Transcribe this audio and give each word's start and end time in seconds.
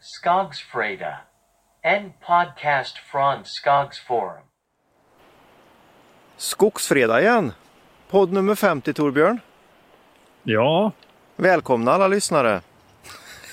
Skogsfreda. 0.00 1.16
En 1.82 2.12
podcast 2.26 2.96
från 2.98 3.44
Skogsforum. 3.44 4.42
Skogsfredag 6.36 7.20
igen! 7.20 7.52
Podd 8.10 8.32
nummer 8.32 8.54
50 8.54 8.94
Torbjörn. 8.94 9.40
Ja, 10.42 10.92
Välkomna 11.36 11.92
alla 11.92 12.08
lyssnare! 12.08 12.60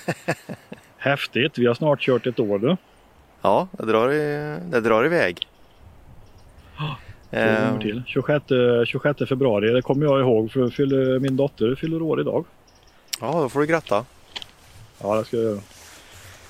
häftigt. 0.98 1.58
Vi 1.58 1.68
har 1.68 1.74
snart 1.74 2.00
kört 2.02 2.28
ett 2.28 2.40
år 2.40 2.60
du. 2.60 2.78
Ja, 3.42 3.68
det 3.72 3.86
drar, 3.86 4.12
i, 4.12 4.58
det 4.64 4.82
drar 4.82 5.06
iväg. 5.06 5.48
Eh, 7.32 7.68
gånger 7.70 7.82
till. 7.82 8.04
26, 8.08 8.46
26 8.86 9.30
februari, 9.30 9.70
det 9.70 9.82
kommer 9.82 10.06
jag 10.06 10.20
ihåg 10.20 10.52
för 10.52 10.70
fyller, 10.70 11.20
min 11.20 11.38
dotter 11.38 11.76
fyller 11.76 12.02
år 12.02 12.22
idag. 12.22 12.46
ja, 13.22 13.32
då 13.32 13.50
får 13.50 13.60
du 13.60 13.66
gratta. 13.66 14.06
Ja, 15.02 15.16
det 15.16 15.26
ska 15.26 15.38
jag 15.38 15.46
göra. 15.46 15.62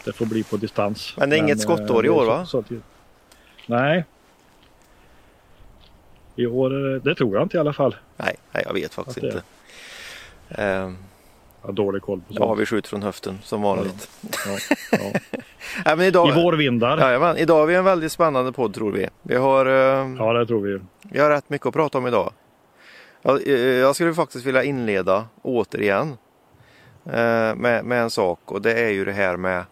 Det 0.06 0.14
får 0.14 0.26
bli 0.26 0.44
på 0.44 0.58
distans. 0.58 1.14
Men 1.18 1.30
det 1.30 1.36
är 1.36 1.38
inget 1.38 1.62
skottår 1.62 2.06
i 2.06 2.08
eh, 2.08 2.16
år, 2.16 2.26
det 2.26 2.32
är 2.32 2.36
va? 2.38 2.46
Så, 2.46 2.64
så 2.64 2.76
nej. 3.66 4.06
I 6.36 6.46
år, 6.46 6.70
det- 6.70 7.00
det 7.00 7.16
tror 7.16 7.34
jag 7.36 7.44
inte 7.44 7.58
i 7.58 7.60
alla 7.60 7.74
fall. 7.74 7.96
Nej, 8.18 8.36
nej 8.52 8.64
jag 8.68 8.74
vet 8.74 8.94
faktiskt 8.94 9.18
inte. 9.18 9.42
Eh, 10.50 10.66
Jag 10.66 10.94
har 11.62 11.74
dålig 11.74 12.02
koll 12.02 12.20
på 12.20 12.26
ja, 12.30 12.38
sånt. 12.38 12.60
vi 12.60 12.66
skjuter 12.66 12.90
från 12.90 13.04
höften 13.04 13.40
som 13.44 13.62
vanligt. 13.62 14.10
Ja, 14.22 14.58
ja. 14.92 14.98
Nej, 15.86 15.96
men 15.98 16.02
idag, 16.02 16.30
I 16.30 16.44
vårvindar. 16.44 16.98
Jajamän, 16.98 17.38
idag 17.38 17.60
har 17.60 17.66
vi 17.66 17.76
en 17.76 17.84
väldigt 17.84 18.12
spännande 18.12 18.52
podd 18.52 18.74
tror 18.74 18.92
vi. 18.92 19.08
Vi 19.22 19.36
har, 19.36 19.66
eh, 19.66 20.16
Ja, 20.18 20.34
det 20.34 20.46
tror 20.46 20.62
vi. 20.62 20.80
vi 21.04 21.20
har 21.20 21.30
rätt 21.30 21.50
mycket 21.50 21.68
att 21.68 21.74
prata 21.74 21.98
om 21.98 22.08
idag. 22.08 22.32
Jag, 23.22 23.48
eh, 23.48 23.54
jag 23.60 23.96
skulle 23.96 24.14
faktiskt 24.14 24.46
vilja 24.46 24.64
inleda 24.64 25.26
återigen 25.42 26.18
eh, 27.06 27.56
med, 27.56 27.86
med 27.86 28.02
en 28.02 28.10
sak 28.10 28.40
och 28.46 28.62
det 28.62 28.74
är 28.74 28.90
ju 28.90 29.06
det 29.06 29.12
här 29.14 29.38
med 29.38 29.64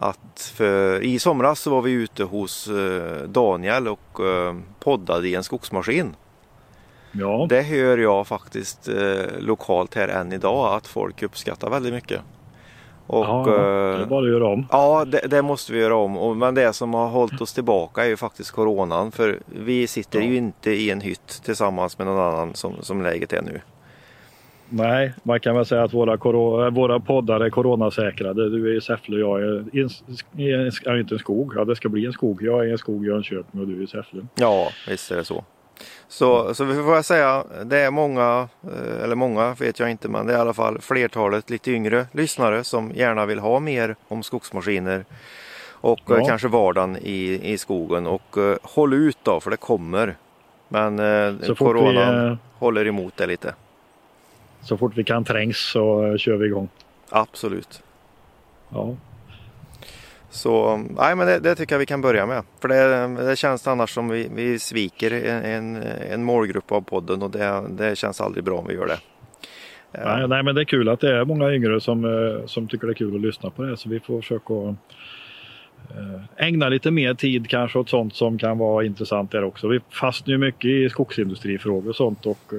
att 0.00 0.52
för, 0.54 1.00
i 1.02 1.18
somras 1.18 1.60
så 1.60 1.70
var 1.70 1.82
vi 1.82 1.90
ute 1.92 2.24
hos 2.24 2.68
eh, 2.68 3.22
Daniel 3.28 3.88
och 3.88 4.20
eh, 4.26 4.56
poddade 4.80 5.28
i 5.28 5.34
en 5.34 5.44
skogsmaskin. 5.44 6.16
Ja, 7.12 7.46
Det 7.48 7.62
hör 7.62 7.98
jag 7.98 8.26
faktiskt 8.26 8.88
eh, 8.88 9.24
lokalt 9.38 9.94
här 9.94 10.08
än 10.08 10.32
idag 10.32 10.74
att 10.74 10.86
folk 10.86 11.22
uppskattar 11.22 11.70
väldigt 11.70 11.92
mycket. 11.94 12.20
Och, 13.06 13.24
ja, 13.24 13.44
det 13.46 14.02
är 14.02 14.06
bara 14.06 14.24
att 14.24 14.30
göra 14.32 14.46
om. 14.48 14.66
Ja, 14.70 15.04
det, 15.04 15.18
det 15.30 15.42
måste 15.42 15.72
vi 15.72 15.78
göra 15.80 15.96
om. 15.96 16.16
Och, 16.18 16.36
men 16.36 16.54
det 16.54 16.72
som 16.72 16.94
har 16.94 17.08
hållit 17.08 17.40
oss 17.40 17.52
tillbaka 17.52 18.04
är 18.04 18.08
ju 18.08 18.16
faktiskt 18.16 18.50
coronan. 18.50 19.12
För 19.12 19.38
vi 19.46 19.86
sitter 19.86 20.18
Ja. 20.20 20.24
ju 20.26 20.36
inte 20.36 20.70
i 20.70 20.90
en 20.90 21.00
hytt 21.00 21.40
tillsammans 21.44 21.98
med 21.98 22.06
någon 22.06 22.20
annan 22.34 22.54
som, 22.54 22.74
som 22.80 23.02
läget 23.02 23.32
är 23.32 23.42
nu. 23.42 23.60
Nej, 24.68 25.12
man 25.22 25.40
kan 25.40 25.56
väl 25.56 25.66
säga 25.66 25.82
att 25.82 25.94
våra, 25.94 26.70
våra 26.70 27.00
poddar 27.00 27.40
är 27.40 27.50
coronasäkrade. 27.50 28.50
Du 28.50 28.70
är 28.72 28.76
i 28.76 28.80
Säffle 28.80 29.24
och 29.24 29.40
jag 29.40 29.48
är 29.48 29.64
i 29.72 29.80
en, 29.82 29.90
i 30.40 30.52
en, 30.52 30.60
är 30.84 30.96
inte 31.00 31.14
en 31.14 31.18
skog. 31.18 31.52
Ja, 31.56 31.64
det 31.64 31.76
ska 31.76 31.88
bli 31.88 32.06
en 32.06 32.12
skog. 32.12 32.42
Jag 32.42 32.60
är 32.60 32.68
i 32.68 32.70
en 32.72 32.78
skog 32.78 33.04
i 33.04 33.08
Jönköping 33.08 33.60
och 33.60 33.66
du 33.66 33.78
är 33.78 33.82
i 33.82 33.86
Säffle. 33.86 34.26
Ja, 34.34 34.68
visst 34.88 35.10
är 35.10 35.16
det 35.16 35.24
så. 35.24 35.44
Så, 36.08 36.54
så 36.54 36.64
vi 36.64 36.74
får 36.74 37.02
säga, 37.02 37.44
det 37.64 37.78
är 37.78 37.90
många, 37.90 38.48
eh, 38.64 39.04
eller 39.04 39.14
många 39.14 39.54
vet 39.54 39.78
jag 39.80 39.90
inte, 39.90 40.08
men 40.08 40.26
det 40.26 40.32
är 40.32 40.36
i 40.38 40.40
alla 40.40 40.54
fall 40.54 40.78
flertalet 40.80 41.50
lite 41.50 41.70
yngre 41.70 42.06
lyssnare 42.12 42.64
som 42.64 42.90
gärna 42.94 43.26
vill 43.26 43.38
ha 43.38 43.60
mer 43.60 43.96
om 44.08 44.22
skogsmaskiner 44.22 45.04
och 45.70 46.10
eh, 46.10 46.16
Ja. 46.18 46.24
kanske 46.26 46.48
vardagen 46.48 46.96
i, 47.02 47.52
i 47.52 47.58
skogen. 47.58 48.06
Och 48.06 48.38
eh, 48.38 48.56
håll 48.62 48.94
ut 48.94 49.18
då, 49.22 49.40
för 49.40 49.50
det 49.50 49.56
kommer. 49.56 50.16
Men 50.68 50.98
Så 51.42 51.54
fort, 51.54 51.76
vi, 51.76 52.36
håller 52.58 52.86
emot 52.86 53.16
det 53.16 53.26
lite. 53.26 53.54
Så 54.66 54.76
fort 54.76 54.92
vi 54.96 55.04
kan 55.04 55.24
trängs 55.24 55.58
så 55.58 56.16
kör 56.18 56.36
vi 56.36 56.46
igång. 56.46 56.68
Absolut. 57.10 57.82
Ja, 58.68 58.96
Så 60.30 60.76
nej, 60.76 61.16
men 61.16 61.26
det, 61.26 61.38
det 61.38 61.54
tycker 61.54 61.74
jag 61.74 61.78
vi 61.78 61.86
kan 61.86 62.00
börja 62.00 62.26
med. 62.26 62.42
För 62.60 62.68
det, 62.68 63.26
det 63.26 63.36
känns 63.36 63.66
annars 63.66 63.90
som 63.90 64.08
vi, 64.08 64.28
vi 64.34 64.58
sviker 64.58 65.24
en, 65.44 65.76
en, 66.10 66.24
målgrupp 66.24 66.72
av 66.72 66.80
podden 66.80 67.22
och 67.22 67.30
det, 67.30 67.64
det 67.70 67.98
känns 67.98 68.20
aldrig 68.20 68.44
bra 68.44 68.58
om 68.58 68.66
vi 68.66 68.74
gör 68.74 68.86
det. 68.86 68.98
Eh, 69.92 70.04
nej, 70.04 70.28
nej, 70.28 70.42
men 70.42 70.54
det 70.54 70.60
är 70.60 70.64
kul 70.64 70.88
att 70.88 71.00
det 71.00 71.16
är 71.16 71.24
många 71.24 71.52
yngre 71.52 71.80
som, 71.80 72.04
eh, 72.04 72.46
som 72.46 72.68
tycker 72.68 72.86
det 72.86 72.92
är 72.92 72.94
kul 72.94 73.14
att 73.14 73.20
lyssna 73.20 73.50
på 73.50 73.62
det. 73.62 73.76
Så 73.76 73.88
vi 73.88 74.00
får 74.00 74.20
försöka 74.20 74.54
eh, 75.90 76.46
ägna 76.46 76.68
lite 76.68 76.90
mer 76.90 77.14
tid 77.14 77.48
kanske 77.48 77.78
åt 77.78 77.88
sånt 77.88 78.14
som 78.14 78.38
kan 78.38 78.58
vara 78.58 78.84
intressant 78.84 79.30
där 79.30 79.44
också. 79.44 79.68
Vi 79.68 79.80
fastnar 79.90 80.32
ju 80.32 80.38
mycket 80.38 80.70
i 80.70 80.88
skogsindustrifrågor 80.88 81.88
och 81.88 81.96
sånt 81.96 82.26
och 82.26 82.52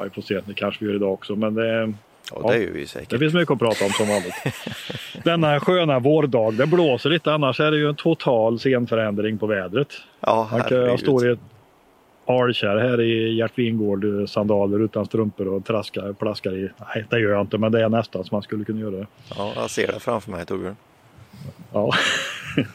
ja, 0.00 0.04
vi 0.04 0.10
får 0.10 0.22
se, 0.22 0.40
det 0.46 0.54
kanske 0.54 0.84
vi 0.84 0.90
gör 0.90 0.96
idag 0.96 1.12
också. 1.12 1.36
Men 1.36 1.54
det, 1.54 1.92
Ja, 2.34 2.52
det 2.52 2.58
gör 2.58 2.70
vi 2.72 2.86
säkert. 2.86 3.10
Det 3.10 3.18
finns 3.18 3.34
mycket 3.34 3.52
att 3.52 3.58
prata 3.58 3.84
om 3.84 3.90
som 3.90 4.08
vanligt. 4.08 4.34
Denna 5.24 5.60
sköna 5.60 5.98
vårdag. 5.98 6.54
Det 6.54 6.66
blåser 6.66 7.10
lite 7.10 7.32
annars 7.32 7.60
är 7.60 7.70
det 7.70 7.76
ju 7.76 7.88
en 7.88 7.94
total 7.94 8.58
scenförändring 8.58 9.38
på 9.38 9.46
vädret. 9.46 9.88
Ja, 10.20 10.48
Man 10.52 10.60
kan, 10.60 10.76
jag 10.76 10.82
herregud. 10.84 11.00
står 11.00 11.28
i 11.28 11.32
ett 11.32 11.38
alkärr 12.26 12.76
här 12.76 13.00
i 13.00 13.34
Gert 13.36 13.58
Wingård, 13.58 14.04
eh, 14.20 14.26
sandaler 14.26 14.80
utan 14.80 15.06
strumpor 15.06 15.48
och 15.48 15.64
traskar, 15.64 16.12
plaskar 16.12 16.52
i. 16.56 16.70
Nej, 16.94 17.04
det 17.10 17.20
gör 17.20 17.30
jag 17.30 17.40
inte, 17.40 17.58
men 17.58 17.72
det 17.72 17.84
är 17.84 17.88
nästan 17.88 18.24
som 18.24 18.34
man 18.36 18.42
skulle 18.42 18.64
kunna 18.64 18.80
göra 18.80 18.90
det. 18.90 19.06
Ja, 19.36 19.52
jag 19.56 19.70
ser 19.70 19.86
det 19.86 20.00
framför 20.00 20.30
mig 20.30 20.46
Torbjörn. 20.46 20.76
Ja, 21.72 21.92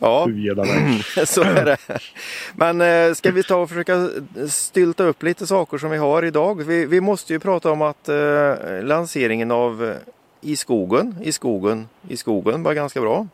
Ja, 0.00 0.28
så 1.26 1.42
är 1.42 1.64
det. 1.64 1.76
Men 2.54 2.80
eh, 2.80 3.14
ska 3.14 3.30
vi 3.30 3.42
ta 3.42 3.56
och 3.56 3.68
försöka 3.68 4.08
stylta 4.48 5.04
upp 5.04 5.22
lite 5.22 5.46
saker 5.46 5.78
som 5.78 5.90
vi 5.90 5.96
har 5.96 6.22
idag? 6.22 6.62
Vi, 6.64 6.86
vi 6.86 7.00
måste 7.00 7.32
ju 7.32 7.38
prata 7.38 7.70
om 7.70 7.82
att 7.82 8.08
eh, 8.08 8.54
lanseringen 8.82 9.50
av 9.50 9.84
eh, 9.84 9.96
I 10.40 10.56
skogen, 10.56 11.14
i 11.22 11.32
skogen, 11.32 11.88
i 12.08 12.16
skogen 12.16 12.62
var 12.62 12.74
ganska 12.74 13.00
bra. 13.00 13.26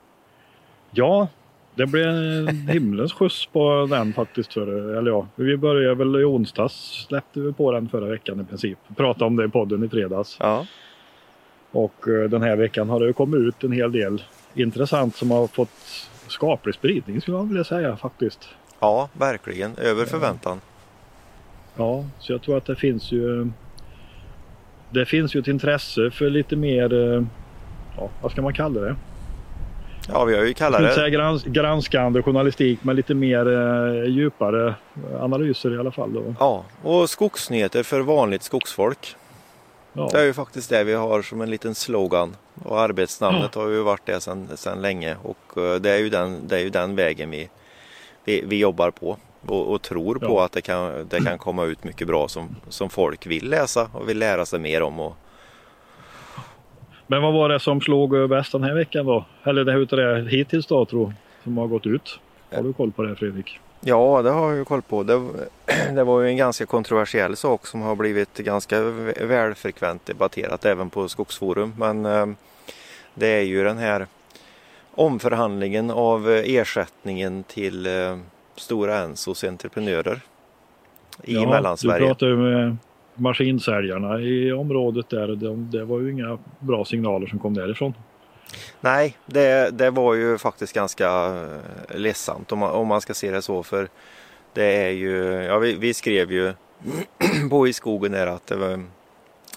Ja, 0.90 1.28
det 1.74 1.86
blev 1.86 2.06
en 2.08 2.48
himlens 2.68 3.12
skjuts 3.12 3.46
på 3.46 3.86
den 3.90 4.12
faktiskt. 4.12 4.52
För, 4.54 4.96
eller 4.98 5.10
ja, 5.10 5.26
vi 5.34 5.56
började 5.56 5.94
väl 5.94 6.20
i 6.20 6.24
onsdags. 6.24 7.06
Släppte 7.08 7.40
vi 7.40 7.52
på 7.52 7.72
den 7.72 7.88
förra 7.88 8.06
veckan 8.06 8.40
i 8.40 8.44
princip. 8.44 8.78
Pratade 8.96 9.24
om 9.24 9.36
det 9.36 9.44
i 9.44 9.48
podden 9.48 9.84
i 9.84 9.88
fredags. 9.88 10.36
Ja, 10.40 10.66
Och 11.72 12.08
eh, 12.08 12.30
den 12.30 12.42
här 12.42 12.56
veckan 12.56 12.88
har 12.88 13.00
det 13.00 13.06
ju 13.06 13.12
kommit 13.12 13.40
ut 13.40 13.64
en 13.64 13.72
hel 13.72 13.92
del 13.92 14.22
intressant 14.54 15.16
som 15.16 15.30
har 15.30 15.46
fått 15.46 16.08
skaplig 16.30 16.74
spridning 16.74 17.20
skulle 17.20 17.36
jag 17.36 17.48
vilja 17.48 17.64
säga 17.64 17.96
faktiskt. 17.96 18.48
ja 18.80 19.08
verkligen. 19.12 19.76
Över 19.76 20.04
förväntan. 20.04 20.60
Ja, 21.76 22.04
så 22.18 22.32
jag 22.32 22.42
tror 22.42 22.56
att 22.56 22.64
det 22.66 22.76
finns 22.76 23.12
ju 23.12 23.50
Det 24.90 25.06
finns 25.06 25.34
ju 25.34 25.40
ett 25.40 25.48
intresse 25.48 26.10
för 26.10 26.30
lite 26.30 26.56
mer 26.56 27.14
eh, 27.14 27.22
Ja, 27.96 28.08
vad 28.22 28.32
ska 28.32 28.42
man 28.42 28.52
kalla 28.54 28.80
det? 28.80 28.96
Ja, 30.08 30.24
vi 30.24 30.36
har 30.36 30.44
ju 30.44 30.54
kallat 30.54 30.94
säga 30.94 31.04
det. 31.04 31.10
grans, 31.10 31.44
granskande 31.44 32.22
journalistik 32.22 32.78
men 32.82 32.96
lite 32.96 33.14
mer 33.14 33.46
eh, 33.48 34.04
djupare 34.04 34.74
analyser 35.20 35.74
i 35.74 35.78
alla 35.78 35.90
fall. 35.92 36.12
Då. 36.12 36.34
Ja, 36.38 36.64
och 36.82 37.10
skogsnyheter 37.10 37.82
för 37.82 38.00
vanligt 38.00 38.42
skogsfolk. 38.42 39.16
Ja. 39.92 40.08
Det 40.12 40.20
är 40.20 40.24
ju 40.24 40.32
faktiskt 40.32 40.70
det 40.70 40.84
vi 40.84 40.94
har 40.94 41.22
som 41.22 41.40
en 41.40 41.50
liten 41.50 41.74
slogan. 41.74 42.36
Och 42.64 42.80
arbetsnamnet 42.80 43.54
har 43.54 43.68
ju 43.68 43.82
varit 43.82 44.06
det 44.06 44.20
sedan, 44.20 44.82
länge. 44.82 45.16
Och 45.22 45.62
eh, 45.62 45.74
det 45.80 45.90
är 45.90 45.98
ju 45.98 46.08
den, 46.08 46.48
det 46.48 46.56
är 46.56 46.60
ju 46.60 46.70
den 46.70 46.96
vägen 46.96 47.30
vi, 47.30 47.48
vi, 48.24 48.44
vi 48.46 48.58
jobbar 48.58 48.90
på. 48.90 49.16
Och, 49.46 49.72
och 49.72 49.82
tror 49.82 50.14
på 50.14 50.26
Ja. 50.26 50.44
att 50.44 50.52
det 50.52 50.60
kan, 50.60 51.08
det 51.08 51.20
kan 51.24 51.38
komma 51.38 51.64
ut 51.64 51.84
mycket 51.84 52.06
bra 52.06 52.28
som, 52.28 52.56
som 52.68 52.90
folk 52.90 53.26
vill 53.26 53.50
läsa 53.50 53.90
och 53.92 54.08
vill 54.08 54.18
lära 54.18 54.46
sig 54.46 54.58
mer 54.58 54.82
om. 54.82 55.00
Och, 55.00 55.16
Men 57.06 57.22
vad 57.22 57.32
var 57.32 57.48
det 57.48 57.60
som 57.60 57.80
slog 57.80 58.16
eh, 58.16 58.26
bäst 58.26 58.52
den 58.52 58.62
här 58.62 58.74
veckan 58.74 59.06
då? 59.06 59.24
Eller 59.44 59.64
det 59.64 59.96
det 59.96 60.30
hittills 60.30 60.66
då 60.66 60.84
tror 60.84 61.14
som 61.44 61.58
har 61.58 61.66
gått 61.66 61.86
ut? 61.86 62.20
Har 62.54 62.62
du 62.62 62.72
koll 62.72 62.92
på 62.92 63.02
det 63.02 63.16
Fredrik? 63.16 63.58
Ja, 63.80 64.22
det 64.22 64.30
har 64.30 64.48
jag 64.48 64.58
ju 64.58 64.64
koll 64.64 64.82
på. 64.82 65.02
Det, 65.02 65.20
det 65.94 66.04
var 66.04 66.20
ju 66.20 66.28
en 66.28 66.36
ganska 66.36 66.66
kontroversiell 66.66 67.36
sak 67.36 67.66
som 67.66 67.80
har 67.80 67.96
blivit 67.96 68.38
ganska 68.38 68.82
välfrekvent 69.20 70.06
debatterat 70.06 70.64
även 70.64 70.90
på 70.90 71.08
Skogsforum. 71.08 71.74
Men 71.78 72.06
eh, 72.06 72.26
det 73.14 73.26
är 73.26 73.42
ju 73.42 73.64
den 73.64 73.78
här 73.78 74.06
omförhandlingen 74.94 75.90
av 75.90 76.28
ersättningen 76.28 77.42
till 77.42 77.86
eh, 77.86 78.18
Stora 78.56 78.98
Ensos 78.98 79.44
entreprenörer 79.44 80.20
i 81.22 81.34
Du 81.34 81.46
Mellansverige. 81.46 82.06
pratade 82.06 82.30
ju 82.30 82.36
med 82.36 82.76
maskinsäljarna 83.14 84.20
i 84.20 84.52
området 84.52 85.08
där. 85.08 85.36
De, 85.36 85.70
det 85.70 85.84
var 85.84 86.00
ju 86.00 86.10
inga 86.10 86.38
bra 86.58 86.84
signaler 86.84 87.26
som 87.26 87.38
kom 87.38 87.54
därifrån. 87.54 87.94
Nej, 88.80 89.16
det, 89.26 89.70
det 89.70 89.90
var 89.90 90.14
ju 90.14 90.38
faktiskt 90.38 90.72
ganska 90.72 91.08
eh, 91.08 91.98
ledsamt 91.98 92.52
om 92.52 92.58
man, 92.58 92.70
om 92.70 92.86
man 92.86 93.00
ska 93.00 93.14
se 93.14 93.30
det 93.30 93.42
så. 93.42 93.62
För 93.62 93.88
det 94.54 94.86
är 94.86 94.90
ju, 94.90 95.24
ja 95.24 95.58
vi, 95.58 95.74
vi 95.74 95.94
skrev 95.94 96.32
ju 96.32 96.52
på 97.50 97.68
i 97.68 97.72
skogen 97.72 98.12
där 98.12 98.26
att 98.26 98.46
det 98.46 98.56
var, 98.56 98.84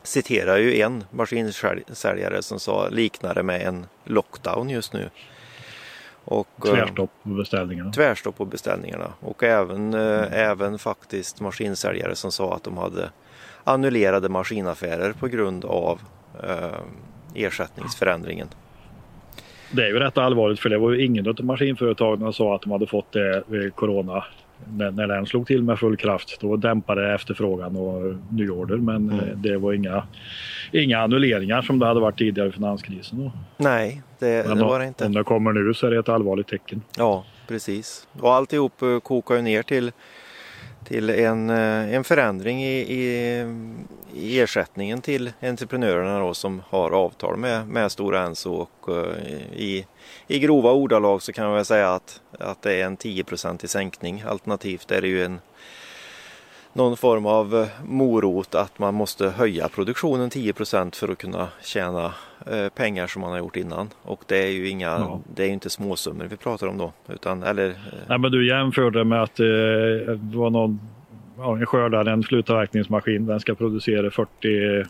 citerar 0.04 0.58
ju 0.58 0.82
en 0.82 1.04
maskinsäljare 1.12 2.44
som 2.44 2.60
sa 2.60 2.88
liknade 2.88 3.44
med 3.44 3.62
en 3.62 3.86
lockdown 4.04 4.70
just 4.70 4.94
nu. 4.94 5.10
Och, 6.26 6.48
eh, 6.66 6.74
Tvärstopp 6.74 7.12
på 7.24 7.30
beställningarna. 7.30 7.92
tvärstopp 7.92 8.38
på 8.38 8.46
beställningarna. 8.46 9.14
Och 9.20 9.44
även, 9.44 9.94
eh, 9.94 10.34
även 10.34 10.80
faktiskt 10.80 11.40
maskinsäljare 11.40 12.16
som 12.16 12.32
sa 12.32 12.56
att 12.56 12.64
de 12.64 12.78
hade 12.78 13.10
annullerade 13.64 14.30
maskinaffärer 14.30 15.14
på 15.14 15.28
grund 15.28 15.66
av 15.66 16.02
eh, 16.44 16.80
ersättningsförändringen. 17.34 18.48
Det 19.76 19.84
är 19.84 19.88
ju 19.88 20.00
rätt 20.00 20.18
allvarligt 20.18 20.60
för 20.60 20.70
det 20.70 20.78
var 20.78 20.92
ju 20.92 21.06
ingen 21.06 21.28
av 21.28 21.36
maskinföretagen 21.46 22.20
som 22.20 22.34
sa 22.34 22.56
att 22.56 22.62
de 22.62 22.72
hade 22.72 22.88
fått 22.88 23.12
det 23.12 23.44
vid 23.48 23.76
Corona. 23.76 24.24
När, 24.78 24.92
när 24.92 25.08
den 25.08 25.26
slog 25.26 25.48
till 25.48 25.64
med 25.64 25.80
full 25.80 25.98
kraft 25.98 26.38
då 26.42 26.56
dämpade 26.56 27.14
efterfrågan 27.14 27.76
och 27.76 28.16
nyorder 28.32 28.78
men 28.78 28.96
Mm. 29.10 29.20
eh, 29.20 29.38
det 29.38 29.58
var 29.58 29.74
inga, 29.74 30.04
inga 30.72 31.00
annulleringar 31.00 31.62
som 31.62 31.80
det 31.80 31.86
hade 31.86 32.00
varit 32.00 32.18
tidigare 32.18 32.50
i 32.50 32.52
finanskrisen. 32.52 33.20
Då. 33.24 33.32
Nej, 33.58 34.02
det, 34.20 34.48
Men 34.48 34.58
det 34.58 34.64
var 34.64 34.80
det 34.80 34.86
inte. 34.88 35.06
Om 35.06 35.14
det 35.14 35.24
kommer 35.24 35.54
nu 35.54 35.74
så 35.74 35.88
är 35.88 35.92
det 35.92 36.00
ett 36.00 36.10
allvarligt 36.10 36.48
tecken. 36.48 36.82
Ja, 36.98 37.26
precis. 37.48 38.08
Och 38.20 38.34
alltihop 38.34 38.82
eh, 38.82 39.00
kokar 39.00 39.36
ju 39.36 39.42
ner 39.42 39.64
till, 39.64 39.92
till 40.84 41.10
en, 41.10 41.50
eh, 41.50 41.94
en 41.96 42.04
förändring 42.04 42.64
i, 42.64 42.78
i 42.80 43.40
ersättningen 44.16 45.02
till 45.02 45.32
entreprenörerna 45.42 46.20
då, 46.20 46.34
som 46.34 46.62
har 46.70 46.92
avtal 46.92 47.38
med, 47.38 47.68
med 47.68 47.92
Stora 47.92 48.22
Enso 48.22 48.54
och 48.54 48.98
eh, 48.98 49.18
i, 49.54 49.86
i 50.28 50.40
grova 50.40 50.72
ordalag 50.72 51.22
så 51.22 51.34
kan 51.34 51.46
man 51.46 51.56
väl 51.56 51.66
säga 51.66 51.90
att, 51.90 52.22
att 52.40 52.62
det 52.62 52.74
är 52.74 52.86
en 52.86 52.98
10 52.98 53.24
i 53.64 53.68
sänkning. 53.68 54.24
Alternativt 54.28 54.92
är 54.92 55.02
det 55.02 55.08
ju 55.08 55.24
en 55.24 55.40
någon 56.74 56.98
form 56.98 57.26
av 57.26 57.56
eh, 57.56 57.68
morot 57.86 58.56
att 58.56 58.80
man 58.80 58.94
måste 58.94 59.30
höja 59.30 59.68
produktionen 59.70 60.30
10% 60.30 60.96
för 60.96 61.10
att 61.10 61.18
kunna 61.18 61.48
tjäna 61.64 62.14
eh, 62.52 62.70
pengar 62.70 63.08
som 63.08 63.22
man 63.22 63.32
har 63.32 63.38
gjort 63.38 63.56
innan. 63.56 63.90
Och 64.02 64.24
det 64.28 64.38
är 64.38 64.52
ju 64.52 64.70
inga, 64.70 64.88
Ja. 64.88 65.20
det 65.36 65.44
är 65.44 65.50
inte 65.50 65.70
småsummor 65.70 66.26
vi 66.26 66.38
pratar 66.38 66.68
om 66.68 66.78
då. 66.78 66.94
Utan, 67.08 67.44
eller, 67.44 67.76
Nej, 68.08 68.20
men 68.20 68.32
du 68.32 68.48
jämförde 68.48 69.04
med 69.04 69.24
att 69.24 69.36
det 69.36 70.38
var 70.38 70.50
någon 70.50 70.80
ja, 71.38 71.58
en 71.58 71.66
skördare, 71.66 72.12
en 72.12 72.24
slutavverkningsmaskin. 72.24 73.26
Den 73.26 73.40
ska 73.40 73.56
producera 73.56 74.12
40 74.12 74.86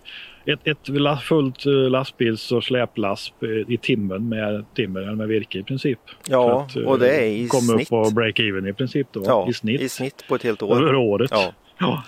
ett, 0.46 0.60
ett 0.64 1.22
fullt 1.24 1.66
eh, 1.66 1.72
lastbils 1.72 2.52
och 2.52 2.64
släplass 2.64 3.34
eh, 3.42 3.74
i 3.74 3.78
timmen 3.82 4.30
med 4.30 4.66
timmer 4.76 5.02
eller 5.02 5.16
med 5.16 5.28
virke 5.28 5.60
i 5.60 5.64
princip. 5.64 6.00
ja, 6.28 6.62
att, 6.62 6.76
eh, 6.76 6.84
och 6.84 7.00
det 7.00 7.16
är 7.16 7.26
i 7.26 7.48
komma 7.48 7.62
snitt. 7.62 7.88
upp 7.88 7.92
och 7.92 8.06
break-even 8.06 8.70
i 8.70 8.74
princip 8.74 9.08
då, 9.12 9.24
ja, 9.26 9.50
i 9.50 9.54
snitt. 9.54 9.82
i 9.82 9.90
snitt 9.90 10.26
på 10.28 10.36
ett 10.36 10.44
helt 10.44 10.62
år. 10.62 10.76
Över 10.76 10.96
året. 10.96 11.32
Ja, 11.34 11.54
Ja, 11.80 12.04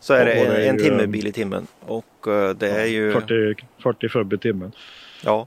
så 0.00 0.14
är 0.14 0.26
det 0.26 0.34
det 0.34 0.66
är 0.66 0.70
en, 0.70 0.78
timmerbil 0.78 1.26
i 1.26 1.32
timmen. 1.32 1.66
Och 1.80 2.28
eh, 2.28 2.50
det 2.56 2.70
är 2.70 2.86
ju... 2.86 3.12
40, 3.12 3.66
40 3.82 4.08
fubb 4.08 4.32
i 4.32 4.38
timmen. 4.38 4.72
Ja. 5.24 5.46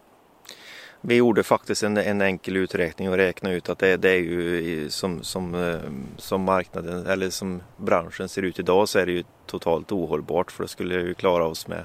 Vi 1.02 1.16
gjorde 1.16 1.44
faktiskt 1.44 1.84
en, 1.84 1.98
en 1.98 2.22
enkel 2.22 2.58
uträkning 2.58 3.10
och 3.10 3.18
räknade 3.18 3.56
ut 3.56 3.70
att 3.70 3.80
det, 3.80 3.98
det 3.98 4.10
är 4.10 4.18
ju 4.18 4.90
som, 4.90 5.24
som, 5.24 5.56
eh, 5.56 5.80
som 6.18 6.42
marknaden 6.42 7.08
eller 7.08 7.30
som 7.30 7.62
branschen 7.78 8.30
ser 8.30 8.42
ut 8.42 8.60
idag 8.60 8.90
så 8.90 9.00
är 9.00 9.06
det 9.06 9.12
ju 9.12 9.24
totalt 9.46 9.92
ohållbart 9.92 10.52
för 10.52 10.64
då 10.64 10.68
skulle 10.68 10.98
vi 10.98 11.16
klara 11.16 11.46
oss 11.46 11.68
med, 11.68 11.84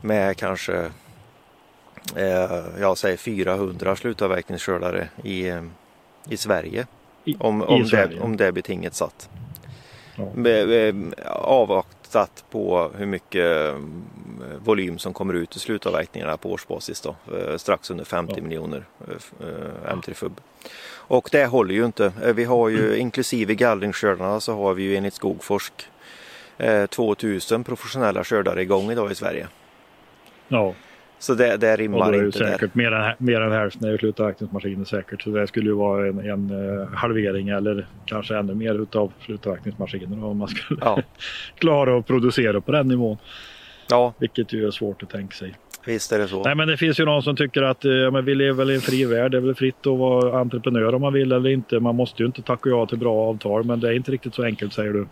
med 0.00 0.36
kanske 0.36 0.90
eh, 2.16 2.62
jag 2.80 2.98
säger 2.98 3.16
400 3.16 3.96
slutavverkningsskördare 3.96 5.08
i, 5.24 5.48
eh, 5.48 5.62
i 6.28 6.36
Sverige. 6.36 6.86
I, 7.24 7.36
Om, 7.40 7.62
i 7.62 7.64
om, 7.64 7.82
det, 7.82 7.88
Sverige. 7.88 8.20
om 8.20 8.36
det 8.36 8.52
betinget 8.52 8.94
satt. 8.94 9.30
Ja. 10.16 10.92
Avvaktat 11.32 12.44
på 12.50 12.90
hur 12.96 13.06
mycket 13.06 13.74
volym 14.64 14.98
som 14.98 15.12
kommer 15.12 15.34
ut 15.34 15.56
i 15.56 15.58
slutavverkningarna 15.58 16.36
på 16.36 16.50
årsbasis 16.52 17.00
då. 17.00 17.16
Eh, 17.36 17.56
Strax 17.56 17.90
under 17.90 18.04
50 18.04 18.32
Ja. 18.36 18.42
miljoner 18.42 18.82
eh, 19.08 19.14
f- 19.16 19.32
eh, 19.40 19.94
M3 19.96 20.14
FUB. 20.14 20.40
Och 20.92 21.28
det 21.32 21.46
håller 21.46 21.74
ju 21.74 21.84
inte. 21.86 22.12
Eh, 22.24 22.32
Vi 22.34 22.44
har 22.44 22.68
ju 22.68 22.96
inklusive 22.98 23.54
gallringsskördarna 23.54 24.40
så 24.40 24.54
har 24.56 24.74
vi 24.74 24.82
ju 24.82 24.96
enligt 24.96 25.14
Skogforsk 25.14 25.72
eh, 26.58 26.86
2000 26.86 27.64
professionella 27.64 28.24
skördare 28.24 28.62
igång 28.62 28.90
idag 28.90 29.10
i 29.12 29.14
Sverige. 29.14 29.46
ja. 30.48 30.74
Så 31.22 31.34
det, 31.34 31.56
det 31.56 31.72
Och 31.72 31.78
då 31.78 31.82
rimmar 31.82 32.12
är 32.12 32.18
det 32.20 32.26
inte 32.26 32.38
där. 32.38 32.52
säkert 32.52 32.74
mer 32.74 32.92
än, 32.92 33.14
mer 33.18 33.40
än 33.40 33.52
hälften 33.52 33.88
är 33.88 33.92
ju 33.92 33.98
slutavverkningsmaskiner 33.98 34.84
säkert. 34.84 35.22
Så 35.22 35.30
det 35.30 35.46
skulle 35.46 35.66
ju 35.70 35.74
vara 35.76 36.06
en, 36.08 36.18
en 36.18 36.80
eh, 36.80 36.88
halvering 36.88 37.48
eller 37.48 37.86
kanske 38.06 38.36
ännu 38.36 38.54
mer 38.54 38.82
utav 38.82 39.12
slutavverkningsmaskiner 39.20 40.24
om 40.24 40.36
man 40.38 40.48
skulle 40.48 40.80
Ja. 40.84 41.02
klara 41.58 41.98
att 41.98 42.06
producera 42.06 42.60
på 42.60 42.72
den 42.72 42.88
nivån. 42.88 43.18
Ja, 43.90 44.12
Vilket 44.18 44.52
ju 44.52 44.66
är 44.66 44.70
svårt 44.70 45.02
att 45.02 45.10
tänka 45.10 45.34
sig. 45.34 45.54
visst 45.84 46.12
är 46.12 46.18
det 46.18 46.28
så. 46.28 46.42
Nej 46.42 46.54
men 46.54 46.68
det 46.68 46.76
finns 46.76 47.00
ju 47.00 47.04
någon 47.04 47.22
som 47.22 47.36
tycker 47.36 47.62
att 47.62 47.84
eh, 47.84 47.90
ja, 47.90 48.10
men 48.10 48.24
vi 48.24 48.34
lever 48.34 48.52
väl 48.52 48.70
i 48.70 48.74
en 48.74 48.80
fri 48.80 49.04
värld. 49.04 49.30
Det 49.30 49.36
är 49.36 49.40
väl 49.40 49.54
fritt 49.54 49.86
att 49.86 49.98
vara 49.98 50.40
entreprenör 50.40 50.94
om 50.94 51.02
man 51.02 51.12
vill 51.12 51.32
eller 51.32 51.50
inte. 51.50 51.80
Man 51.80 51.96
måste 51.96 52.22
ju 52.22 52.26
inte 52.26 52.42
tacka 52.42 52.70
ja 52.70 52.86
till 52.86 52.98
bra 52.98 53.28
avtal 53.30 53.64
men 53.64 53.80
det 53.80 53.88
är 53.88 53.92
inte 53.92 54.12
riktigt 54.12 54.34
så 54.34 54.44
enkelt 54.44 54.72
säger 54.72 54.92
du. 54.92 55.06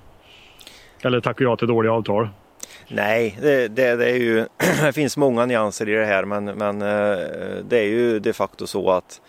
Eller 1.03 1.21
tacka 1.21 1.45
ja 1.45 1.57
till 1.57 1.69
dåliga 1.69 1.93
avtal. 1.93 2.29
Nej, 2.89 3.39
det, 3.43 3.69
det, 3.69 3.97
det 3.97 4.11
är 4.11 4.17
ju, 4.17 4.47
det 4.83 4.93
finns 4.93 5.17
många 5.17 5.47
nyanser 5.47 5.89
i 5.89 5.93
det 5.95 6.05
här 6.05 6.25
men, 6.25 6.45
men 6.45 6.83
eh, 6.83 7.19
det 7.69 7.79
är 7.79 7.89
ju 7.89 8.19
de 8.19 8.33
facto 8.33 8.67
så 8.67 8.91
att, 8.91 9.21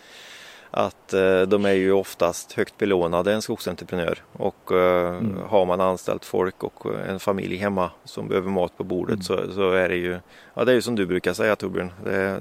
att 0.70 1.12
eh, 1.12 1.40
de 1.42 1.64
är 1.64 1.72
ju 1.72 1.92
oftast 1.92 2.52
högt 2.52 2.78
belånade 2.78 3.32
en 3.32 3.42
skogsentreprenör 3.42 4.18
och 4.32 4.72
eh, 4.72 5.10
Mm. 5.16 5.36
har 5.48 5.66
man 5.66 5.80
anställt 5.80 6.24
folk 6.24 6.64
och 6.64 6.94
en 7.08 7.20
familj 7.20 7.56
hemma 7.56 7.90
som 8.04 8.28
behöver 8.28 8.50
mat 8.50 8.76
på 8.76 8.84
bordet 8.84 9.12
Mm. 9.14 9.22
så, 9.22 9.52
så 9.52 9.70
är 9.72 9.88
det 9.88 9.96
ju, 9.96 10.18
ja 10.54 10.64
det 10.64 10.72
är 10.72 10.74
ju 10.74 10.82
som 10.82 10.96
du 10.96 11.06
brukar 11.06 11.32
säga 11.32 11.56
Torbjörn. 11.56 11.92
Det, 12.04 12.40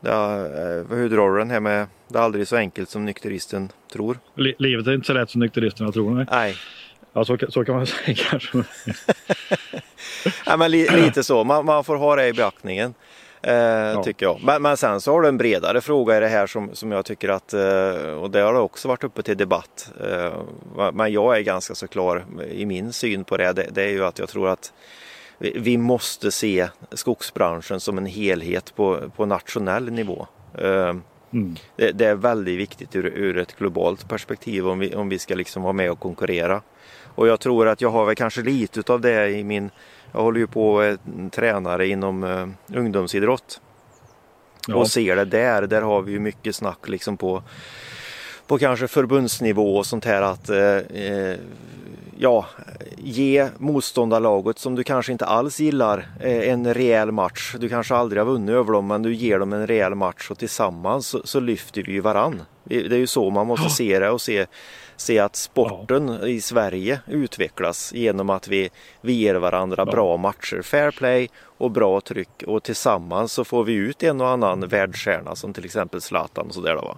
det, 0.00 0.10
eh, 0.10 0.96
hur 0.96 1.08
drar 1.10 1.30
du 1.32 1.38
den 1.38 1.50
här 1.50 1.60
med, 1.60 1.86
det 2.08 2.18
är 2.18 2.22
aldrig 2.22 2.48
så 2.48 2.56
enkelt 2.56 2.88
som 2.90 3.04
nykteristen 3.04 3.72
tror. 3.92 4.18
Li- 4.34 4.54
livet 4.58 4.86
är 4.86 4.94
inte 4.94 5.06
så 5.06 5.12
lätt 5.12 5.30
som 5.30 5.40
nykteristerna 5.40 5.92
tror. 5.92 6.10
Nej. 6.10 6.26
Nej, 6.30 6.56
Ja, 7.12 7.24
så, 7.24 7.38
så 7.48 7.64
kan 7.64 7.74
man 7.74 7.86
säga 7.86 8.16
kanske. 8.30 8.62
Ja, 10.46 10.56
men 10.56 10.70
li, 10.70 10.88
lite 10.90 11.24
så, 11.24 11.44
man, 11.44 11.64
man 11.64 11.84
får 11.84 11.96
ha 11.96 12.16
det 12.16 12.28
i 12.28 12.32
beaktningen. 12.32 12.94
Eh, 13.46 14.02
Tycker 14.02 14.26
jag. 14.26 14.40
Men, 14.44 14.62
men 14.62 14.76
sen 14.76 15.00
så 15.00 15.12
har 15.12 15.22
du 15.22 15.28
en 15.28 15.38
bredare 15.38 15.80
fråga 15.80 16.16
i 16.16 16.20
det 16.20 16.28
här 16.28 16.46
som, 16.46 16.70
som 16.72 16.92
jag 16.92 17.04
tycker 17.04 17.28
att, 17.28 17.52
eh, 17.52 18.12
och 18.22 18.30
det 18.30 18.40
har 18.40 18.54
också 18.54 18.88
varit 18.88 19.04
uppe 19.04 19.22
till 19.22 19.36
debatt. 19.36 19.92
Eh, 20.00 20.92
men 20.92 21.12
jag 21.12 21.36
är 21.36 21.40
ganska 21.40 21.74
så 21.74 21.88
klar 21.88 22.24
i 22.50 22.66
min 22.66 22.92
syn 22.92 23.24
på 23.24 23.36
det. 23.36 23.52
Det, 23.52 23.66
det 23.70 23.82
är 23.82 23.88
ju 23.88 24.04
att 24.04 24.18
jag 24.18 24.28
tror 24.28 24.48
att 24.48 24.72
vi, 25.38 25.52
vi 25.58 25.76
måste 25.76 26.32
se 26.32 26.68
skogsbranschen 26.92 27.80
som 27.80 27.98
en 27.98 28.06
helhet 28.06 28.76
på, 28.76 29.10
på 29.16 29.26
nationell 29.26 29.92
nivå. 29.92 30.26
Mm. 31.32 31.56
det, 31.76 31.92
det 31.92 32.06
är 32.06 32.14
väldigt 32.14 32.58
viktigt 32.58 32.96
ur, 32.96 33.06
ur 33.06 33.38
ett 33.38 33.56
globalt 33.56 34.08
perspektiv 34.08 34.68
om 34.68 34.78
vi, 34.78 34.94
om 34.94 35.08
vi 35.08 35.18
ska 35.18 35.34
liksom 35.34 35.62
vara 35.62 35.72
med 35.72 35.90
och 35.90 36.00
konkurrera. 36.00 36.62
Och 37.02 37.28
jag 37.28 37.40
tror 37.40 37.68
att 37.68 37.80
jag 37.80 37.90
har 37.90 38.06
väl 38.06 38.14
kanske 38.14 38.42
lite 38.42 38.80
utav 38.80 39.00
det 39.00 39.30
i 39.30 39.44
min, 39.44 39.70
jag 40.12 40.22
håller 40.22 40.40
ju 40.40 40.46
på 40.46 40.74
och 40.74 40.84
är 40.84 40.98
tränare 41.30 41.86
inom 41.86 42.24
eh, 42.24 42.78
ungdomsidrott. 42.78 43.60
Ja. 44.68 44.74
Och 44.74 44.90
ser 44.90 45.16
det 45.16 45.24
där, 45.24 45.62
där 45.62 45.82
har 45.82 46.02
vi 46.02 46.12
ju 46.12 46.18
mycket 46.18 46.56
snack 46.56 46.88
liksom 46.88 47.16
på, 47.16 47.42
på 48.46 48.58
kanske 48.58 48.88
förbundsnivå 48.88 49.76
och 49.76 49.86
sånt 49.86 50.04
här 50.04 50.22
att 50.22 50.48
eh, 50.48 50.76
eh, 50.76 51.36
ja, 52.18 52.46
ge 52.96 53.48
motståndarlaget 53.58 54.58
som 54.58 54.74
du 54.74 54.84
kanske 54.84 55.12
inte 55.12 55.26
alls 55.26 55.60
gillar 55.60 56.06
eh, 56.20 56.48
en 56.48 56.74
rejäl 56.74 57.12
match. 57.12 57.56
Du 57.60 57.68
kanske 57.68 57.94
aldrig 57.94 58.22
har 58.22 58.26
vunnit 58.26 58.50
över 58.50 58.72
dem 58.72 58.86
men 58.86 59.02
du 59.02 59.14
ger 59.14 59.38
dem 59.38 59.52
en 59.52 59.66
rejäl 59.66 59.94
match 59.94 60.30
och 60.30 60.38
tillsammans 60.38 61.06
så, 61.06 61.20
så 61.24 61.40
lyfter 61.40 61.82
vi 61.82 61.92
ju 61.92 62.00
varann. 62.00 62.42
Det, 62.64 62.86
är 62.86 62.96
ju 62.96 63.06
så 63.06 63.30
man 63.30 63.46
måste 63.46 63.70
se 63.70 63.98
det 63.98 64.10
och 64.10 64.20
se, 64.20 64.46
se 64.96 65.18
att 65.18 65.36
sporten 65.36 66.08
i 66.26 66.40
Sverige 66.40 67.00
utvecklas 67.06 67.92
genom 67.94 68.30
att 68.30 68.48
vi, 68.48 68.70
vi 69.00 69.12
ger 69.12 69.34
varandra 69.34 69.84
Ja. 69.86 69.92
bra 69.92 70.16
matcher, 70.16 70.62
fair 70.62 70.90
play 70.90 71.28
och 71.58 71.70
bra 71.70 72.00
tryck 72.00 72.42
och 72.46 72.62
tillsammans 72.62 73.32
så 73.32 73.44
får 73.44 73.64
vi 73.64 73.72
ut 73.72 74.02
en 74.02 74.20
och 74.20 74.28
annan 74.28 74.68
världsstjärna 74.68 75.36
som 75.36 75.52
till 75.52 75.64
exempel 75.64 76.00
Zlatan 76.00 76.46
och 76.46 76.54
sådär 76.54 76.74
då 76.74 76.80
va. 76.80 76.96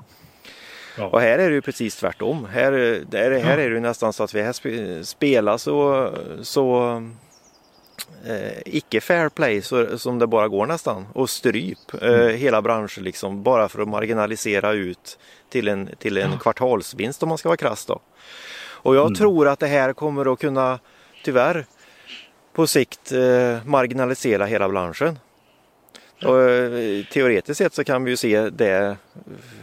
Ja. 0.98 1.06
Och 1.06 1.20
här 1.20 1.38
är 1.38 1.48
det 1.48 1.54
ju 1.54 1.62
precis 1.62 1.96
tvärtom. 1.96 2.44
Här, 2.52 2.72
där, 3.10 3.38
här 3.38 3.58
är 3.58 3.68
det 3.68 3.74
ju 3.74 3.80
nästan 3.80 4.12
så 4.12 4.24
att 4.24 4.34
vi 4.34 4.42
här 4.42 4.52
spe, 4.52 5.04
spelar 5.04 5.58
så, 5.58 6.10
så 6.42 6.92
eh, 8.26 8.58
icke 8.64 9.00
fair 9.00 9.28
play 9.28 9.62
så, 9.62 9.98
som 9.98 10.18
det 10.18 10.26
bara 10.26 10.48
går 10.48 10.66
nästan. 10.66 11.06
Och 11.12 11.30
stryp 11.30 12.02
eh, 12.02 12.12
hela 12.12 12.62
branschen 12.62 13.04
liksom 13.04 13.42
bara 13.42 13.68
för 13.68 13.82
att 13.82 13.88
marginalisera 13.88 14.72
ut 14.72 15.18
till 15.50 15.68
en, 15.68 15.90
till 15.98 16.16
en 16.16 16.38
kvartalsvinst 16.38 17.22
om 17.22 17.28
man 17.28 17.38
ska 17.38 17.48
vara 17.48 17.56
krass 17.56 17.86
då. 17.86 18.00
Och 18.80 18.96
jag 18.96 19.14
tror 19.14 19.48
att 19.48 19.58
det 19.58 19.66
här 19.66 19.92
kommer 19.92 20.32
att 20.32 20.38
kunna 20.38 20.78
tyvärr 21.24 21.66
på 22.52 22.66
sikt 22.66 23.12
eh, 23.12 23.64
marginalisera 23.64 24.46
hela 24.46 24.68
branschen. 24.68 25.18
Och, 26.24 26.40
eh, 26.40 27.04
teoretiskt 27.04 27.58
sett 27.58 27.74
så 27.74 27.84
kan 27.84 28.04
vi 28.04 28.10
ju 28.10 28.16
se 28.16 28.50
det 28.50 28.96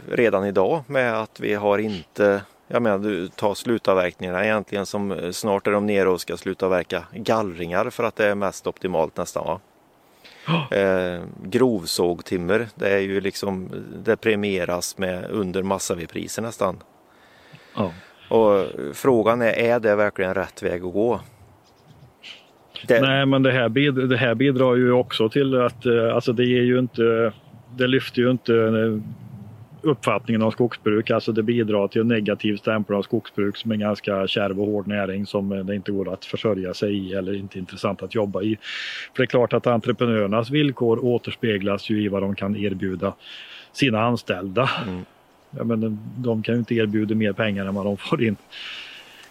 redan 0.08 0.46
idag 0.46 0.82
med 0.86 1.20
att 1.20 1.40
vi 1.40 1.54
har 1.54 1.78
inte 1.78 2.40
jag 2.68 2.82
menar 2.82 2.98
du 2.98 3.28
tar 3.28 3.54
slutavverkningarna 3.54 4.44
egentligen 4.44 4.86
som 4.86 5.12
eh, 5.12 5.30
snart 5.30 5.66
är 5.66 5.70
de 5.70 5.86
nere 5.86 6.08
och 6.08 6.20
ska 6.20 6.36
slutavverka 6.36 7.04
gallringar 7.12 7.90
för 7.90 8.04
att 8.04 8.16
det 8.16 8.26
är 8.26 8.34
mest 8.34 8.66
optimalt 8.66 9.16
nästan 9.16 9.46
va. 9.46 9.60
Eh, 10.70 11.22
grovsågtimmer 11.42 12.68
det 12.74 12.88
är 12.88 12.98
ju 12.98 13.20
liksom 13.20 13.70
det 14.04 14.16
premieras 14.16 14.98
med 14.98 15.30
under 15.30 15.62
massavedpriser 15.62 16.42
nästan. 16.42 16.82
Ja. 17.74 17.92
Och 18.28 18.66
frågan 18.92 19.42
är, 19.42 19.52
är 19.52 19.80
det 19.80 19.96
verkligen 19.96 20.34
rätt 20.34 20.62
väg 20.62 20.84
att 20.84 20.92
gå? 20.92 21.20
Det, 22.88 23.00
Nej, 23.00 23.26
men 23.26 23.42
det 23.42 23.52
här, 23.52 23.68
bid, 23.68 23.94
det 23.94 24.16
här 24.16 24.34
bidrar 24.34 24.76
ju 24.76 24.92
också 24.92 25.28
till 25.28 25.60
att 25.60 25.86
eh, 25.86 26.14
alltså 26.14 26.32
det 26.32 26.44
ger 26.44 26.62
ju 26.62 26.78
inte, 26.78 27.32
det 27.76 27.86
lyfter 27.86 28.22
ju 28.22 28.30
inte 28.30 28.54
eh, 28.54 29.02
uppfattningen 29.86 30.42
om 30.42 30.52
skogsbruk. 30.52 31.10
Alltså 31.10 31.32
det 31.32 31.42
bidrar 31.42 31.88
till 31.88 32.00
en 32.00 32.08
negativ 32.08 32.56
stämpel 32.56 32.96
av 32.96 33.02
skogsbruk 33.02 33.56
som 33.56 33.70
är 33.70 33.74
en 33.74 33.80
ganska 33.80 34.26
kärv 34.26 34.60
och 34.60 34.66
hård 34.66 34.86
näring 34.86 35.26
som 35.26 35.52
eh, 35.52 35.64
det 35.64 35.74
inte 35.74 35.92
går 35.92 36.12
att 36.12 36.24
försörja 36.24 36.74
sig 36.74 36.96
i 36.96 37.12
eller 37.12 37.34
inte 37.34 37.58
intressant 37.58 38.02
att 38.02 38.14
jobba 38.14 38.42
i. 38.42 38.56
För 39.14 39.22
det 39.22 39.24
är 39.24 39.26
klart 39.26 39.52
att 39.52 39.66
entreprenörernas 39.66 40.50
villkor 40.50 41.04
återspeglas 41.04 41.90
ju 41.90 42.02
i 42.02 42.08
vad 42.08 42.22
de 42.22 42.34
kan 42.34 42.56
erbjuda 42.56 43.14
sina 43.72 44.00
anställda. 44.00 44.70
Mm. 44.88 45.04
Ja, 45.50 45.64
men 45.64 45.98
de 46.16 46.42
kan 46.42 46.54
ju 46.54 46.58
inte 46.58 46.74
erbjuda 46.74 47.14
mer 47.14 47.32
pengar 47.32 47.66
än 47.66 47.74
vad 47.74 47.86
de 47.86 47.96
får 47.96 48.22
in 48.22 48.36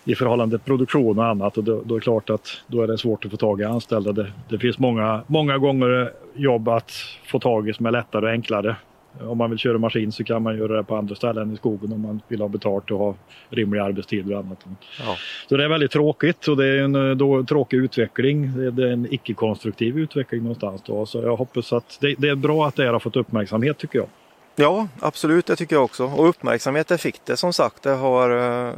i 0.06 0.16
förhållande 0.16 0.58
till 0.58 0.66
produktion 0.66 1.20
och 1.20 1.26
annat 1.26 1.58
och 1.58 1.64
då, 1.64 1.82
då 1.86 1.96
är 1.96 2.00
det 2.00 2.04
klart 2.04 2.30
att 2.30 2.62
då 2.68 2.82
är 2.82 2.88
det 2.88 2.98
svårt 2.98 3.26
att 3.26 3.32
få 3.32 3.38
tag 3.38 3.62
i 3.62 3.64
anställda. 3.64 4.12
Det, 4.12 4.32
det 4.50 4.60
finns 4.60 4.80
många, 4.80 5.22
många 5.28 5.58
gånger 5.58 6.12
jobb 6.34 6.70
att 6.70 6.92
få 7.26 7.40
tag 7.40 7.70
i 7.70 7.74
som 7.74 7.86
är 7.86 7.92
lättare 7.92 8.26
och 8.26 8.32
enklare. 8.32 8.76
Om 9.22 9.38
man 9.38 9.50
vill 9.50 9.60
köra 9.60 9.78
maskin 9.78 10.12
så 10.12 10.24
kan 10.24 10.44
man 10.44 10.58
göra 10.58 10.78
det 10.78 10.84
på 10.84 10.96
andra 10.96 11.16
ställen 11.16 11.54
i 11.54 11.58
skogen 11.58 11.94
om 11.94 12.02
man 12.02 12.22
vill 12.28 12.42
ha 12.42 12.48
betalt 12.48 12.92
och 12.92 13.00
ha 13.00 13.16
rimlig 13.50 13.80
arbetstid 13.80 14.32
och 14.32 14.40
annat. 14.40 14.66
ja. 15.00 15.16
Så 15.50 15.58
det 15.58 15.64
är 15.64 15.70
väldigt 15.70 15.92
tråkigt 15.92 16.48
och 16.48 16.58
det 16.58 16.66
är 16.66 16.78
en 16.78 16.96
eh, 16.96 17.16
då, 17.16 17.44
tråkig 17.44 17.78
utveckling. 17.78 18.58
Det 18.58 18.66
är, 18.66 18.72
det 18.72 18.88
är 18.88 18.92
en 18.92 19.14
icke-konstruktiv 19.14 19.98
utveckling 19.98 20.42
någonstans. 20.42 20.82
Då. 20.86 21.06
Så 21.06 21.22
jag 21.22 21.36
hoppas 21.36 21.74
att 21.74 21.98
det, 22.02 22.16
det 22.18 22.30
är 22.30 22.36
bra 22.36 22.68
att 22.68 22.76
det 22.76 22.84
här 22.84 22.94
har 22.94 23.00
fått 23.00 23.16
uppmärksamhet 23.16 23.78
tycker 23.78 24.00
jag. 24.00 24.08
Ja, 24.56 24.88
absolut, 25.00 25.46
det 25.46 25.56
tycker 25.56 25.76
jag 25.76 25.84
också. 25.84 26.06
Och 26.06 26.30
uppmärksamhet 26.30 26.88
det 26.88 26.98
fick 26.98 27.26
det 27.26 27.38
som 27.38 27.54
sagt. 27.54 27.84
Det 27.84 27.90
har, 27.92 28.30
eh, 28.30 28.74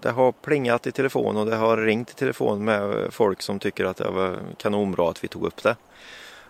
det 0.00 0.10
har 0.10 0.32
plingat 0.32 0.86
i 0.86 0.92
telefon 0.92 1.36
och 1.36 1.46
det 1.46 1.56
har 1.56 1.76
ringt 1.76 2.10
i 2.10 2.14
telefon 2.14 2.64
med 2.64 3.06
folk 3.10 3.42
som 3.42 3.58
tycker 3.58 3.84
att 3.84 3.96
det 3.96 4.10
var 4.10 4.38
kanonbra 4.56 5.10
att 5.10 5.24
vi 5.24 5.28
tog 5.28 5.44
upp 5.46 5.62
det. 5.62 5.76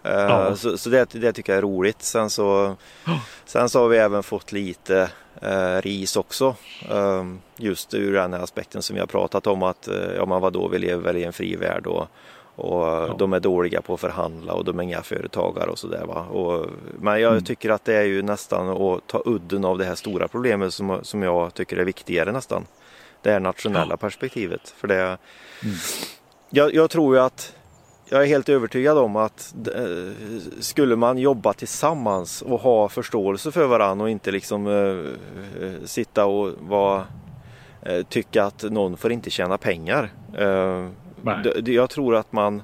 Eh, 0.02 0.12
Ja. 0.12 0.56
Så, 0.56 0.78
så 0.78 0.90
det, 0.90 1.10
det 1.12 1.32
tycker 1.32 1.52
jag 1.52 1.58
är 1.58 1.62
roligt. 1.62 2.02
Sen 2.02 2.30
så, 2.30 2.76
sen 3.44 3.68
så 3.68 3.80
har 3.80 3.88
vi 3.88 3.98
även 3.98 4.22
fått 4.22 4.52
lite 4.52 5.10
eh, 5.40 5.76
ris 5.82 6.16
också. 6.16 6.54
Eh, 6.90 7.24
just 7.56 7.94
ur 7.94 8.12
den 8.12 8.32
här 8.32 8.40
aspekten 8.40 8.82
som 8.82 8.94
vi 8.94 9.00
har 9.00 9.06
pratat 9.06 9.46
om 9.46 9.62
att 9.62 9.88
eh, 9.88 10.12
ja, 10.16 10.26
men 10.26 10.40
vadå, 10.40 10.68
vi 10.68 10.78
lever 10.78 11.02
väl 11.02 11.16
i 11.16 11.24
en 11.24 11.32
fri 11.32 11.56
värld 11.56 11.86
och, 11.86 12.06
och 12.56 13.18
de 13.18 13.32
är 13.32 13.40
dåliga 13.40 13.82
på 13.82 13.94
att 13.94 14.00
förhandla 14.00 14.52
och 14.52 14.64
de 14.64 14.78
är 14.78 14.82
inga 14.82 15.02
företagare 15.02 15.70
och 15.70 15.78
sådär. 15.78 16.06
Men 17.00 17.20
jag 17.20 17.32
Mm. 17.32 17.44
tycker 17.44 17.70
att 17.70 17.84
det 17.84 17.94
är 17.94 18.02
ju 18.04 18.22
nästan 18.22 18.68
att 18.68 19.06
ta 19.06 19.22
udden 19.24 19.64
av 19.64 19.78
det 19.78 19.84
här 19.84 19.94
stora 19.94 20.28
problemet 20.28 20.74
som, 20.74 20.98
som 21.02 21.22
jag 21.22 21.54
tycker 21.54 21.76
är 21.76 21.84
viktigare 21.84 22.32
nästan. 22.32 22.66
Det 23.22 23.30
här 23.30 23.40
nationella 23.40 23.96
perspektivet. 23.96 24.68
För 24.76 24.88
det, 24.88 25.18
jag, 26.50 26.74
jag 26.74 26.90
tror 26.90 27.14
ju 27.16 27.20
att 27.22 27.54
jag 28.08 28.22
är 28.22 28.26
helt 28.26 28.48
övertygad 28.48 28.98
om 28.98 29.16
att 29.16 29.54
eh, 29.74 30.12
skulle 30.60 30.96
man 30.96 31.18
jobba 31.18 31.52
tillsammans 31.52 32.42
och 32.42 32.60
ha 32.60 32.88
förståelse 32.88 33.52
för 33.52 33.66
varandra 33.66 34.04
och 34.04 34.10
inte 34.10 34.30
liksom 34.30 34.66
eh, 34.66 35.64
eh, 35.66 35.72
sitta 35.84 36.26
och 36.26 36.50
vara, 36.60 37.06
eh, 37.82 38.02
tycka 38.02 38.44
att 38.44 38.62
någon 38.62 38.96
får 38.96 39.12
inte 39.12 39.30
tjäna 39.30 39.58
pengar. 39.58 40.10
Eh, 41.26 41.36
Nej. 41.44 41.74
jag 41.74 41.90
tror 41.90 42.16
att 42.16 42.32
man, 42.32 42.62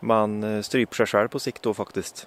man 0.00 0.42
eh, 0.56 0.60
stryper 0.62 0.94
sig 0.96 1.06
själv 1.06 1.28
på 1.28 1.38
sikt 1.38 1.62
då 1.62 1.74
faktiskt. 1.74 2.26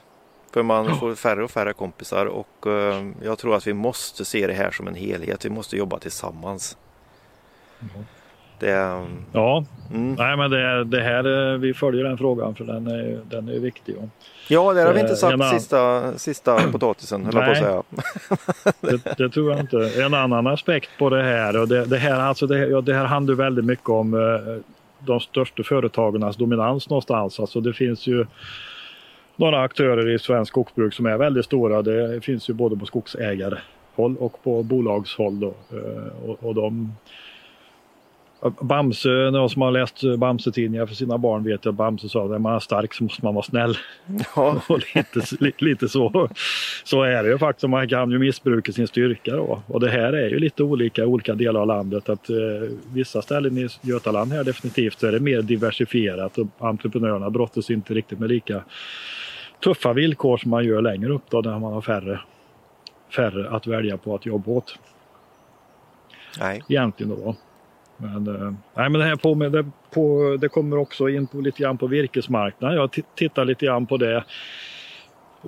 För 0.54 0.64
man 0.64 0.96
får 1.00 1.16
färre 1.16 1.44
och 1.44 1.52
färre 1.52 1.74
kompisar 1.74 2.26
och 2.26 2.68
eh, 2.68 3.06
jag 3.24 3.38
tror 3.38 3.56
att 3.56 3.68
vi 3.68 3.74
måste 3.74 4.26
se 4.26 4.48
det 4.48 4.54
här 4.54 4.72
som 4.72 4.88
en 4.88 4.96
helhet. 4.96 5.46
Vi 5.46 5.50
måste 5.50 5.78
jobba 5.78 6.00
tillsammans. 6.00 6.78
Det, 8.60 8.70
är- 8.72 9.06
Ja, 9.32 9.66
mm. 9.94 10.14
nej 10.14 10.38
men 10.38 10.52
det, 10.52 10.84
det 10.84 11.02
här, 11.02 11.52
eh, 11.54 11.58
vi 11.58 11.74
följer 11.74 12.04
den 12.04 12.18
frågan 12.18 12.56
för 12.56 12.64
den 12.64 12.88
är, 12.88 13.20
den 13.30 13.50
är 13.50 13.60
viktig. 13.60 13.96
Ja. 14.48 14.74
Det 14.74 14.82
har 14.82 14.94
vi 14.94 15.00
inte 15.00 15.12
Eh, 15.12 15.18
sagt 15.18 15.34
en 15.34 15.50
sista, 15.60 16.14
sista 16.18 16.60
potatisen, 16.72 17.26
höll 17.26 17.36
jag 17.36 17.46
på 17.46 17.52
att 17.52 17.58
säga. 17.58 17.84
Det, 18.82 19.18
det 19.18 19.30
tror 19.30 19.52
jag 19.52 19.60
inte. 19.60 20.02
En 20.04 20.14
annan 20.14 20.48
aspekt 20.48 20.90
på 21.00 21.10
det 21.10 21.24
här, 21.24 21.58
och 21.62 21.68
det, 21.68 21.86
det 21.86 21.98
här, 21.98 22.20
alltså 22.20 22.48
det, 22.48 22.58
ja, 22.68 22.82
det 22.82 22.94
här 22.94 23.06
handlar 23.06 23.36
väldigt 23.36 23.66
mycket 23.66 23.90
om 23.90 24.14
eh, 24.14 24.58
de 25.06 25.20
största 25.20 25.64
företagens 25.64 26.38
dominans 26.38 26.90
någonstans. 26.90 27.40
Alltså 27.40 27.62
det 27.62 27.74
finns 27.74 28.08
ju 28.08 28.26
några 29.36 29.62
aktörer 29.62 30.10
i 30.10 30.20
svensk 30.20 30.50
skogsbruk 30.50 30.94
som 30.94 31.06
är 31.06 31.18
väldigt 31.18 31.46
stora. 31.46 31.82
Det 31.82 32.22
finns 32.22 32.50
ju 32.50 32.54
både 32.54 32.78
på 32.78 32.86
skogsägarhåll 32.86 34.18
och 34.20 34.44
på 34.44 34.64
bolagshåll. 34.64 35.40
Då. 35.40 35.54
Eh, 35.72 36.30
och, 36.30 36.44
och 36.44 36.56
de, 36.56 36.94
Bamse, 38.62 39.10
någon 39.10 39.50
som 39.50 39.62
har 39.62 39.72
läst 39.72 40.02
Bamse-tidningar 40.18 40.86
för 40.86 40.96
sina 40.96 41.18
barn 41.18 41.44
vet 41.44 41.66
att 41.66 41.76
Bamse 41.76 42.10
sa 42.10 42.24
att 42.24 42.32
när 42.32 42.40
man 42.40 42.56
är 42.56 42.60
stark 42.60 42.94
så 42.94 43.04
måste 43.04 43.26
man 43.26 43.34
vara 43.36 43.44
snäll. 43.44 43.78
Ja, 44.36 44.62
Och 44.70 44.80
lite, 44.96 45.36
li- 45.40 45.54
lite 45.58 45.90
så, 45.90 46.30
så 46.84 47.04
är 47.04 47.24
det 47.24 47.30
ju 47.30 47.38
faktiskt. 47.38 47.70
Man 47.70 47.90
kan 47.90 48.12
ju 48.12 48.20
missbruka 48.20 48.72
sin 48.72 48.88
styrka 48.88 49.36
då. 49.36 49.62
Och 49.68 49.80
det 49.80 49.90
här 49.90 50.14
är 50.14 50.30
ju 50.30 50.40
lite 50.40 50.64
olika 50.64 51.02
i 51.02 51.06
olika 51.06 51.34
delar 51.36 51.62
av 51.62 51.68
landet. 51.68 52.10
Att 52.10 52.30
eh, 52.30 52.36
Vissa 52.94 53.22
ställen 53.22 53.58
i 53.58 53.68
Götaland 53.82 54.32
här 54.34 54.44
definitivt 54.44 55.00
så 55.00 55.08
är 55.08 55.12
det 55.12 55.20
mer 55.20 55.42
diversifierat 55.42 56.38
och 56.38 56.48
entreprenörerna 56.58 57.30
brottas 57.30 57.70
inte 57.70 57.94
riktigt 57.94 58.20
med 58.20 58.30
lika 58.30 58.64
tuffa 59.64 59.94
villkor 59.94 60.38
som 60.38 60.52
man 60.52 60.66
gör 60.66 60.82
längre 60.82 61.14
upp 61.14 61.30
då 61.30 61.42
när 61.42 61.60
man 61.60 61.74
har 61.74 61.82
färre, 61.82 62.20
färre 63.16 63.50
att 63.50 63.68
välja 63.68 63.98
på 63.98 64.16
att 64.16 64.26
jobba 64.26 64.52
åt 64.52 64.76
nej. 66.40 66.64
egentligen 66.68 67.16
då. 67.16 67.36
Men, 68.02 68.28
eh, 68.28 68.54
nej, 68.76 68.90
men 68.90 68.94
det 68.94 69.04
här 69.04 69.16
på 69.16 69.34
det, 69.36 69.66
på, 69.94 70.38
det 70.42 70.50
kommer 70.50 70.78
också 70.78 71.10
in 71.10 71.28
på, 71.28 71.38
lite 71.38 71.64
grann 71.64 71.78
på 71.78 71.88
virkesmarknaden. 71.88 72.78
Jag 72.78 72.92
tittar 73.16 73.46
lite 73.46 73.66
grann 73.66 73.86
på 73.86 73.98
det. 73.98 74.24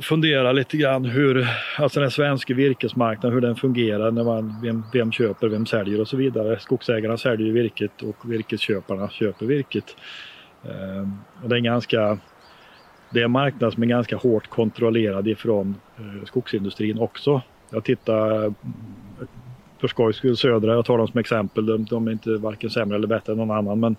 Funderar 0.01 0.53
lite 0.53 0.77
grann 0.77 1.05
hur 1.05 1.47
alltså 1.77 1.99
den 1.99 2.11
svenska 2.11 2.53
virkesmarknaden, 2.53 3.33
hur 3.33 3.41
den 3.41 3.55
fungerar, 3.55 4.11
när 4.11 4.23
man, 4.23 4.61
vem, 4.63 4.83
vem 4.93 5.11
köper, 5.11 5.47
vem 5.47 5.65
säljer 5.65 6.01
och 6.01 6.07
så 6.07 6.17
vidare. 6.17 6.59
Skogsägarna 6.59 7.17
säljer 7.17 7.47
ju 7.47 7.53
virket 7.53 8.01
och 8.01 8.31
virkesköparna 8.31 9.09
köper 9.09 9.45
virket. 9.45 9.95
Eh, 10.63 11.09
och 11.43 11.49
det 11.49 11.55
är 11.55 11.57
en 11.57 11.63
ganska 11.63 12.17
det 13.13 13.19
är 13.19 13.25
en 13.25 13.31
marknad 13.31 13.73
som 13.73 13.83
är 13.83 13.87
ganska 13.87 14.15
hårt 14.15 14.49
kontrollerad 14.49 15.27
ifrån 15.27 15.75
eh, 15.97 16.25
skogsindustrin 16.25 16.99
också. 16.99 17.41
Jag 17.69 17.83
tittar 17.83 18.53
för 19.83 19.87
skojs 19.87 20.15
skull 20.15 20.37
Södra, 20.37 20.73
jag 20.73 20.85
tar 20.85 20.97
dem 20.97 21.07
som 21.07 21.19
exempel. 21.19 21.65
De, 21.65 21.85
de 21.85 22.07
är 22.07 22.11
inte 22.11 22.29
varken 22.29 22.69
sämre 22.69 22.95
eller 22.97 23.07
bättre 23.07 23.33
än 23.33 23.37
någon 23.37 23.51
annan 23.51 23.79
men 23.79 23.95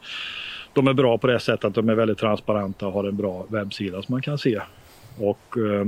de 0.72 0.88
är 0.88 0.92
bra 0.92 1.18
på 1.18 1.26
det 1.26 1.40
sättet 1.40 1.64
att 1.64 1.74
de 1.74 1.88
är 1.88 1.94
väldigt 1.94 2.18
transparenta 2.18 2.86
och 2.86 2.92
har 2.92 3.04
en 3.04 3.16
bra 3.16 3.46
webbsida 3.48 4.02
som 4.02 4.12
man 4.12 4.22
kan 4.22 4.38
se. 4.38 4.60
Och 5.18 5.58
eh, 5.58 5.86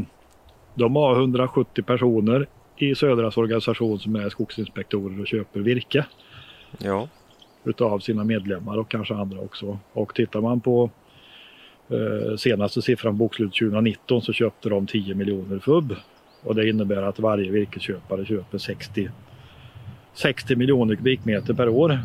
de 0.74 0.96
har 0.96 1.16
170 1.16 1.82
personer 1.82 2.46
i 2.76 2.94
Södras 2.94 3.36
organisation 3.36 3.98
som 3.98 4.16
är 4.16 4.28
skogsinspektorer 4.28 5.20
och 5.20 5.26
köper 5.26 5.60
virke 5.60 6.06
Ja, 6.78 7.08
utav 7.64 7.98
sina 7.98 8.24
medlemmar 8.24 8.78
och 8.78 8.88
kanske 8.88 9.14
andra 9.14 9.40
också. 9.40 9.78
Och 9.92 10.14
tittar 10.14 10.40
man 10.40 10.60
på 10.60 10.90
eh, 11.88 12.36
senaste 12.36 12.82
siffran 12.82 13.16
bokslut 13.16 13.54
2019 13.54 14.22
så 14.22 14.32
köpte 14.32 14.68
de 14.68 14.86
10 14.86 15.14
miljoner 15.14 15.58
FUB. 15.58 15.94
Och 16.42 16.54
det 16.54 16.68
innebär 16.68 17.02
att 17.02 17.18
varje 17.18 17.50
virkesköpare 17.50 18.24
köper 18.24 18.58
60, 18.58 19.10
60 20.16 20.56
miljoner 20.56 20.96
kubikmeter 20.96 21.54
per 21.54 21.68
år. 21.68 21.98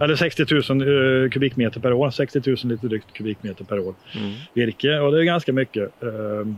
Eller 0.00 0.16
60 0.16 0.44
000 0.72 1.24
eh, 1.24 1.30
kubikmeter 1.30 1.80
per 1.80 1.92
år, 1.92 2.10
60 2.10 2.40
000 2.46 2.56
lite 2.64 2.86
drygt 2.86 3.12
kubikmeter 3.12 3.64
per 3.64 3.78
år 3.78 3.94
mm. 4.16 4.32
virke 4.54 4.98
och 4.98 5.12
det 5.12 5.20
är 5.20 5.24
ganska 5.24 5.52
mycket. 5.52 6.02
Ehm, 6.02 6.56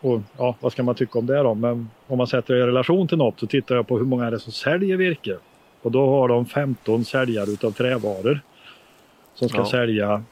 och 0.00 0.20
ja, 0.38 0.56
vad 0.60 0.72
ska 0.72 0.82
man 0.82 0.94
tycka 0.94 1.18
om 1.18 1.26
det 1.26 1.36
då? 1.36 1.54
Men 1.54 1.90
om 2.06 2.18
man 2.18 2.26
sätter 2.26 2.54
det 2.54 2.60
i 2.60 2.66
relation 2.66 3.08
till 3.08 3.18
något 3.18 3.40
så 3.40 3.46
tittar 3.46 3.74
jag 3.74 3.88
på 3.88 3.98
hur 3.98 4.04
många 4.04 4.26
är 4.26 4.30
det 4.30 4.38
som 4.38 4.52
säljer 4.52 4.96
virke. 4.96 5.36
Och 5.82 5.92
då 5.92 6.06
har 6.10 6.28
de 6.28 6.46
15 6.46 7.04
säljare 7.04 7.50
utav 7.50 7.70
trävaror. 7.70 8.40
Som 9.34 9.48
ska 9.48 9.58
Ja. 9.58 9.66
sälja 9.66 10.22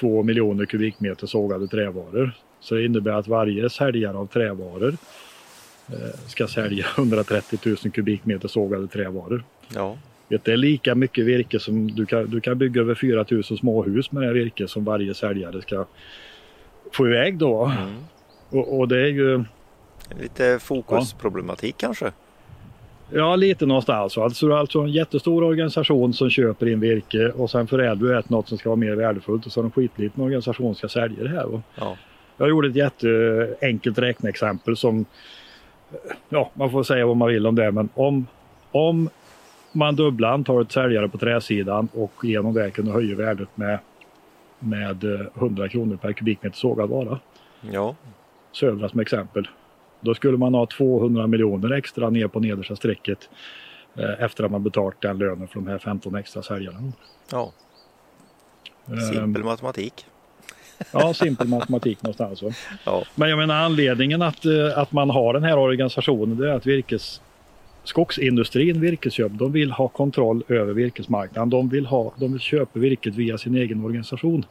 2 0.00 0.22
miljoner 0.22 0.66
kubikmeter 0.66 1.26
sågade 1.26 1.68
trävaror. 1.68 2.32
Så 2.60 2.74
det 2.74 2.84
innebär 2.84 3.12
att 3.12 3.28
varje 3.28 3.70
säljare 3.70 4.16
av 4.16 4.26
trävaror 4.26 4.94
ska 6.26 6.46
sälja 6.46 6.86
130 6.98 7.58
000 7.64 7.76
kubikmeter 7.76 8.48
sågade 8.48 8.86
trävaror. 8.86 9.44
ja, 9.74 9.96
Vet, 10.28 10.44
Det 10.44 10.52
är 10.52 10.56
lika 10.56 10.94
mycket 10.94 11.24
virke 11.24 11.60
som 11.60 11.90
du 11.90 12.06
kan, 12.06 12.30
du 12.30 12.40
kan 12.40 12.58
bygga 12.58 12.80
över 12.80 12.94
4 12.94 13.24
000 13.30 13.44
småhus 13.44 14.12
med 14.12 14.22
det 14.22 14.32
virke 14.32 14.68
som 14.68 14.84
varje 14.84 15.14
säljare 15.14 15.62
ska 15.62 15.86
få 16.92 17.06
iväg 17.06 17.38
då. 17.38 17.64
mm. 17.64 17.94
Och, 18.50 18.78
och 18.78 18.88
det 18.88 19.00
är 19.00 19.06
ju 19.06 19.44
lite 20.20 20.58
fokusproblematik 20.58 21.74
kanske. 21.78 22.12
ja, 23.10 23.36
lite 23.36 23.66
någonstans. 23.66 24.18
Alltså, 24.18 24.52
alltså 24.52 24.78
en 24.80 24.92
jättestor 24.92 25.42
organisation 25.44 26.12
som 26.14 26.30
köper 26.30 26.68
in 26.68 26.80
virke 26.80 27.28
och 27.28 27.50
sen 27.50 27.66
förädlar 27.66 28.08
du 28.08 28.18
ett 28.18 28.30
något 28.30 28.48
som 28.48 28.58
ska 28.58 28.68
vara 28.68 28.76
mer 28.76 28.94
värdefullt 28.94 29.46
och 29.46 29.52
så 29.52 29.60
har 29.60 29.64
en 29.64 29.70
skitliten 29.70 30.22
organisation 30.22 30.74
som 30.74 30.88
ska 30.88 31.00
sälja 31.00 31.22
det 31.22 31.28
här. 31.28 31.62
Ja, 31.74 31.96
jag 32.36 32.48
gjorde 32.48 32.68
ett 32.68 32.76
jätteenkelt 32.76 33.98
räkneexempel 33.98 34.76
som 34.76 35.04
ja, 36.28 36.50
man 36.54 36.70
får 36.70 36.82
säga 36.82 37.06
vad 37.06 37.16
man 37.16 37.28
vill 37.28 37.46
om 37.46 37.54
det, 37.54 37.72
men 37.72 37.88
om, 37.94 38.26
om 38.72 39.08
man 39.72 39.96
dubblar 39.96 40.32
antalet 40.32 40.72
säljare 40.72 41.08
på 41.08 41.18
träsidan 41.18 41.88
och 41.94 42.12
genom 42.22 42.54
det 42.54 42.70
kunde 42.70 42.92
höja 42.92 43.16
värdet 43.16 43.48
med 43.54 43.78
med 44.60 45.04
eh, 45.04 45.26
100 45.34 45.68
kronor 45.68 45.96
per 45.96 46.12
kubikmeter 46.12 46.56
sågad 46.56 46.88
vara. 46.88 47.18
Ja, 47.60 47.94
Södra 48.52 48.88
som 48.88 49.00
exempel. 49.00 49.48
Då 50.00 50.14
skulle 50.14 50.38
man 50.38 50.54
ha 50.54 50.66
200 50.66 51.26
miljoner 51.26 51.70
extra 51.70 52.10
ner 52.10 52.28
på 52.28 52.40
nedersta 52.40 52.76
strecket 52.76 53.30
eh, 53.94 54.22
efter 54.24 54.44
att 54.44 54.50
man 54.50 54.62
betalt 54.62 55.00
den 55.00 55.18
lönen 55.18 55.48
för 55.48 55.54
de 55.54 55.66
här 55.66 55.78
15 55.78 56.14
extra 56.14 56.42
säljarna. 56.42 56.92
ja. 57.30 57.52
Eh, 58.86 59.12
simpel 59.12 59.44
matematik. 59.44 60.06
Ja, 60.92 61.14
simpel 61.14 61.48
matematik 61.48 62.02
någonstans. 62.02 62.42
Va? 62.42 62.50
Ja, 62.84 63.04
Men 63.14 63.30
jag 63.30 63.38
menar 63.38 63.54
anledningen 63.64 64.22
att, 64.22 64.44
eh, 64.44 64.78
att 64.78 64.92
man 64.92 65.10
har 65.10 65.32
den 65.34 65.42
här 65.44 65.58
organisationen 65.58 66.36
det 66.36 66.50
är 66.50 66.54
att 66.54 66.66
virkes, 66.66 67.20
skogsindustrin, 67.84 68.80
virkesköp, 68.80 69.32
de 69.32 69.52
vill 69.52 69.70
ha 69.70 69.88
kontroll 69.88 70.42
över 70.48 70.72
virkesmarknaden. 70.72 71.50
De 71.50 71.68
vill, 71.68 71.86
ha, 71.86 72.12
de 72.16 72.32
vill 72.32 72.40
köpa 72.40 72.78
virket 72.78 73.14
via 73.14 73.38
sin 73.38 73.54
egen 73.56 73.84
organisation. 73.84 74.44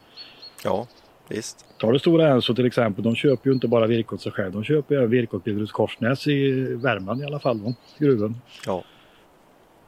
ja 0.63 0.87
visst. 1.27 1.65
Tar 1.77 1.91
du 1.91 1.99
Stora 1.99 2.27
Enso 2.29 2.55
till 2.55 2.65
exempel, 2.65 3.03
de 3.03 3.15
köper 3.15 3.49
ju 3.49 3.53
inte 3.53 3.67
bara 3.67 3.87
virke 3.87 4.15
åt 4.15 4.21
sig 4.21 4.31
själv. 4.31 4.51
De 4.51 4.63
köper 4.63 4.95
även 4.95 5.09
virke 5.09 5.35
åt 5.35 5.43
Billerud 5.43 5.71
Korsnäs 5.71 6.27
i 6.27 6.51
Värmland 6.75 7.21
i 7.21 7.25
alla 7.25 7.39
fall, 7.39 7.61
va? 7.61 7.73
gruvan. 7.97 8.41
Ja, 8.65 8.83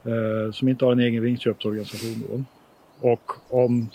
Eh, 0.04 0.52
som 0.52 0.68
inte 0.68 0.84
har 0.84 0.92
en 0.92 1.00
egen 1.00 1.22
vinstköpsorganisation. 1.22 2.24
Då. 2.28 2.44
Och 3.10 3.32
om 3.50 3.90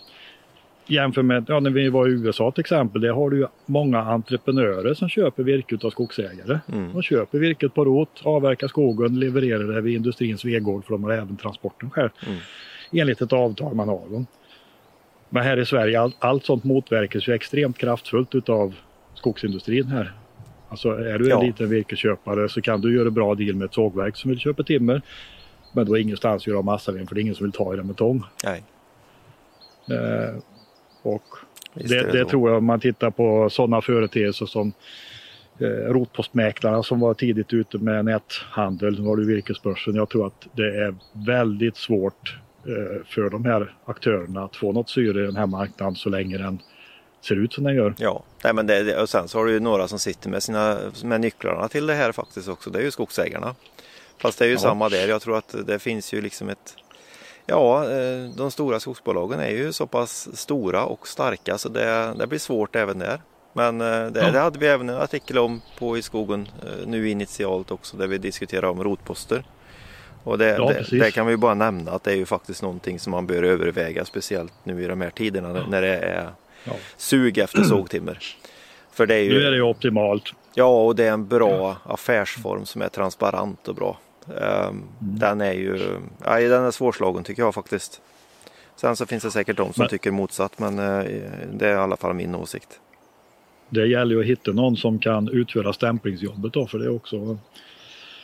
jämför 0.88 1.22
med 1.22 1.46
ja, 1.48 1.60
när 1.60 1.70
vi 1.70 1.90
var 1.90 2.08
i 2.08 2.12
USA 2.12 2.52
till 2.52 2.62
exempel, 2.62 3.02
där 3.02 3.10
har 3.10 3.30
du 3.30 3.38
ju 3.38 3.48
många 3.66 4.00
entreprenörer 4.00 4.94
som 4.94 5.10
köper 5.10 5.44
virke 5.44 5.78
av 5.88 5.90
skogsägare. 5.90 6.60
Mm. 6.74 6.94
De 6.94 7.02
köper 7.02 7.38
virket 7.40 7.74
på 7.74 7.86
rot, 7.86 8.22
avverkar 8.24 8.68
skogen, 8.68 9.20
levererar 9.20 9.74
det 9.74 9.82
vid 9.82 9.96
industrins 9.96 10.46
vegård 10.46 10.86
för 10.86 10.92
de 10.92 11.04
har 11.04 11.12
även 11.12 11.38
transporten 11.38 11.90
själv. 11.90 12.10
Mm. 12.28 12.40
Enligt 12.92 13.22
ett 13.22 13.34
avtal 13.34 13.76
man 13.76 13.90
har. 13.90 14.04
Då. 14.10 14.26
Men 15.30 15.44
här 15.44 15.58
i 15.60 15.66
Sverige, 15.66 16.02
all, 16.02 16.12
allt 16.20 16.46
sånt 16.46 16.64
motverkas 16.64 17.28
ju 17.28 17.34
extremt 17.34 17.78
kraftfullt 17.78 18.36
utav 18.36 18.76
skogsindustrin 19.14 19.86
här. 19.88 20.14
Alltså 20.70 20.90
är 20.90 21.20
du 21.20 21.26
en 21.26 21.30
Ja. 21.30 21.42
liten 21.42 21.70
virkesköpare 21.70 22.50
så 22.50 22.62
kan 22.62 22.82
du 22.82 22.96
göra 22.96 23.10
bra 23.10 23.36
deal 23.36 23.56
med 23.56 23.66
ett 23.66 23.74
sågverk 23.74 24.18
som 24.18 24.30
vill 24.30 24.40
köpa 24.40 24.64
timmer. 24.64 25.02
Men 25.74 25.86
då 25.86 25.98
är 25.98 26.02
ingenstans 26.02 26.48
göra 26.48 26.62
massaved 26.62 27.08
för 27.08 27.16
det 27.16 27.20
är 27.20 27.24
ingen 27.24 27.36
som 27.36 27.46
vill 27.46 27.52
ta 27.54 27.74
i 27.74 27.78
den 27.78 27.88
med 27.88 27.98
tång. 27.98 28.24
nej. 28.46 28.64
Eh, 29.90 30.36
och 31.02 31.24
det, 31.74 31.84
det 31.88 32.12
det 32.12 32.26
tror 32.26 32.50
jag 32.50 32.58
om 32.58 32.66
man 32.66 32.80
tittar 32.80 33.10
på 33.10 33.50
sådana 33.50 33.82
företeelser 33.82 34.46
som 34.46 34.74
eh, 35.60 35.66
rotpostmäklarna 35.68 36.84
som 36.84 37.00
var 37.00 37.14
tidigt 37.14 37.54
ute 37.54 37.78
med 37.78 38.06
näthandel. 38.06 39.00
Nu 39.00 39.08
har 39.08 39.16
du 39.16 39.26
virkesbörsen. 39.26 39.96
Jag 39.96 40.10
tror 40.10 40.28
att 40.28 40.48
det 40.54 40.78
är 40.84 40.96
väldigt 41.26 41.78
svårt 41.78 42.38
eh, 42.66 43.06
för 43.06 43.30
de 43.30 43.46
här 43.46 43.76
aktörerna 43.86 44.44
att 44.44 44.56
få 44.56 44.72
något 44.72 44.90
syre 44.90 45.24
i 45.24 45.26
den 45.26 45.36
här 45.36 45.46
marknaden 45.48 45.96
så 45.96 46.10
länge 46.10 46.38
den 46.38 46.60
ser 47.28 47.36
ut 47.36 47.54
som 47.54 47.64
den 47.64 47.76
gör. 47.76 47.94
Ja, 47.98 48.24
nej, 48.44 48.54
men 48.54 48.68
det- 48.68 49.02
och 49.02 49.10
sen 49.10 49.28
så 49.28 49.38
har 49.38 49.46
du 49.46 49.52
ju 49.52 49.60
några 49.60 49.88
som 49.88 50.00
sitter 50.00 50.30
med, 50.30 50.44
sina, 50.44 50.78
med 51.04 51.22
nycklarna 51.22 51.68
till 51.68 51.88
det 51.88 51.94
här 51.94 52.12
faktiskt 52.12 52.48
också. 52.48 52.70
Det 52.70 52.80
är 52.80 52.84
ju 52.84 52.92
skogsägarna. 52.92 53.56
Fast 54.22 54.40
det 54.40 54.46
är 54.46 54.50
ju 54.50 54.54
Ja. 54.54 54.60
samma 54.60 54.90
där. 54.90 55.08
Jag 55.08 55.22
tror 55.22 55.38
att 55.38 55.56
det 55.68 55.80
finns 55.80 56.14
ju 56.14 56.22
liksom 56.22 56.50
ett 56.50 56.76
Ja, 57.50 57.84
eh, 57.92 58.30
de 58.36 58.52
stora 58.52 58.80
skogsbolagen 58.80 59.40
är 59.40 59.50
ju 59.50 59.74
så 59.74 59.88
pass 59.88 60.38
stora 60.38 60.86
och 60.86 61.08
starka 61.08 61.58
så 61.58 61.70
det, 61.70 62.14
det 62.20 62.28
blir 62.28 62.40
svårt 62.40 62.76
även 62.76 63.00
där. 63.00 63.22
Men 63.54 63.82
eh, 63.82 63.88
det, 64.08 64.20
Ja. 64.20 64.32
det 64.32 64.40
hade 64.40 64.60
vi 64.60 64.68
även 64.68 64.90
en 64.90 64.98
artikel 65.02 65.38
om 65.38 65.62
på 65.80 65.98
i 65.98 66.02
skogen 66.02 66.48
eh, 66.64 66.88
nu 66.88 67.10
initialt 67.10 67.72
också 67.72 67.98
där 67.98 68.08
vi 68.08 68.18
diskuterar 68.18 68.68
om 68.70 68.84
rotposter. 68.84 69.44
Och 70.24 70.38
det, 70.38 70.50
Ja, 70.50 70.72
det, 70.90 71.00
det 71.00 71.12
kan 71.12 71.26
vi 71.28 71.38
bara 71.38 71.54
nämna 71.54 71.92
att 71.92 72.04
det 72.04 72.12
är 72.12 72.16
ju 72.16 72.26
faktiskt 72.26 72.62
någonting 72.62 73.00
som 73.00 73.12
man 73.12 73.28
bör 73.28 73.44
överväga 73.44 74.06
speciellt 74.06 74.54
nu 74.64 74.84
i 74.84 74.88
de 74.88 75.02
här 75.02 75.10
tiderna 75.10 75.54
när- 75.54 75.68
när 75.68 75.82
det 75.82 75.98
är 75.98 76.30
Ja. 76.64 76.72
sug 76.98 77.38
efter 77.38 77.64
sågtimmer. 77.64 78.20
För 78.92 79.06
det 79.06 79.16
är 79.16 79.20
ju, 79.24 79.30
Nu 79.40 79.46
är 79.46 79.52
det 79.52 79.58
ju 79.58 79.64
optimalt. 79.64 80.24
Ja, 80.54 80.84
och 80.84 80.96
det 80.96 81.06
är 81.06 81.12
en 81.12 81.28
bra 81.28 81.76
affärsform 81.86 82.66
som 82.66 82.82
är 82.82 82.90
transparent 82.90 83.68
och 83.68 83.76
bra. 83.76 83.98
Ehm, 84.42 84.84
Den 85.00 85.42
är 85.42 85.54
ju 85.54 86.00
ja, 86.26 86.40
den 86.40 86.64
är 86.64 86.72
svårslagen 86.72 87.24
tycker 87.24 87.42
jag 87.42 87.54
faktiskt. 87.54 88.02
Sen 88.76 88.96
så 88.96 89.06
finns 89.06 89.24
det 89.24 89.32
säkert 89.32 89.58
de 89.58 89.74
som 89.74 89.82
Men- 89.82 89.90
tycker 89.90 90.12
motsatt 90.12 90.60
men 90.60 90.80
eh, 90.80 91.04
det 91.54 91.68
är 91.68 91.72
i 91.72 91.76
alla 91.76 91.98
fall 91.98 92.14
min 92.14 92.36
åsikt. 92.36 92.80
Det 93.70 93.88
gäller 93.88 94.16
ju 94.16 94.22
att 94.22 94.28
hitta 94.28 94.52
någon 94.52 94.78
som 94.78 95.00
kan 95.00 95.30
utföra 95.30 95.74
stämplingsjobbet 95.74 96.54
då 96.54 96.68
för 96.68 96.80
det 96.80 96.86
är 96.86 96.96
också 96.96 97.38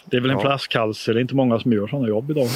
det 0.05 0.17
är 0.17 0.21
väl 0.21 0.29
en 0.31 0.37
Ja. 0.37 0.41
flaskhals. 0.41 1.05
Det 1.05 1.11
är 1.11 1.19
inte 1.19 1.35
många 1.35 1.59
som 1.59 1.73
gör 1.73 1.87
sådana 1.87 2.07
jobb 2.07 2.31
idag. 2.31 2.47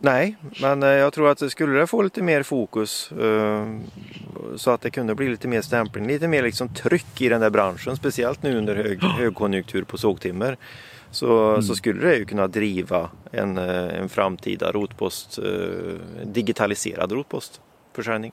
Nej, 0.00 0.36
men 0.62 0.82
eh, 0.82 0.88
jag 0.88 1.12
tror 1.12 1.28
att 1.30 1.50
skulle 1.50 1.78
det 1.78 1.86
få 1.86 2.02
lite 2.02 2.22
mer 2.22 2.42
fokus 2.42 3.12
eh, 3.12 3.66
så 4.56 4.70
att 4.70 4.80
det 4.80 4.90
kunde 4.90 5.14
bli 5.14 5.28
lite 5.28 5.48
mer 5.48 5.62
stämpling, 5.62 6.06
lite 6.06 6.28
mer 6.28 6.42
liksom 6.42 6.68
tryck 6.74 7.20
i 7.20 7.28
den 7.28 7.40
där 7.40 7.50
branschen, 7.50 7.96
speciellt 7.96 8.42
nu 8.42 8.58
under 8.58 8.76
hög, 8.76 9.02
högkonjunktur 9.18 9.82
på 9.84 9.98
sågtimmer. 9.98 10.56
Så, 11.10 11.48
Mm. 11.50 11.62
så 11.62 11.74
skulle 11.74 12.06
det 12.08 12.16
ju 12.16 12.24
kunna 12.24 12.46
driva 12.46 13.10
en, 13.32 13.58
eh, 13.58 13.98
en 14.00 14.08
framtida 14.08 14.72
rotpost, 14.72 15.38
eh, 15.38 15.44
digitaliserad 16.24 17.12
rotpostförsäljning 17.12 18.32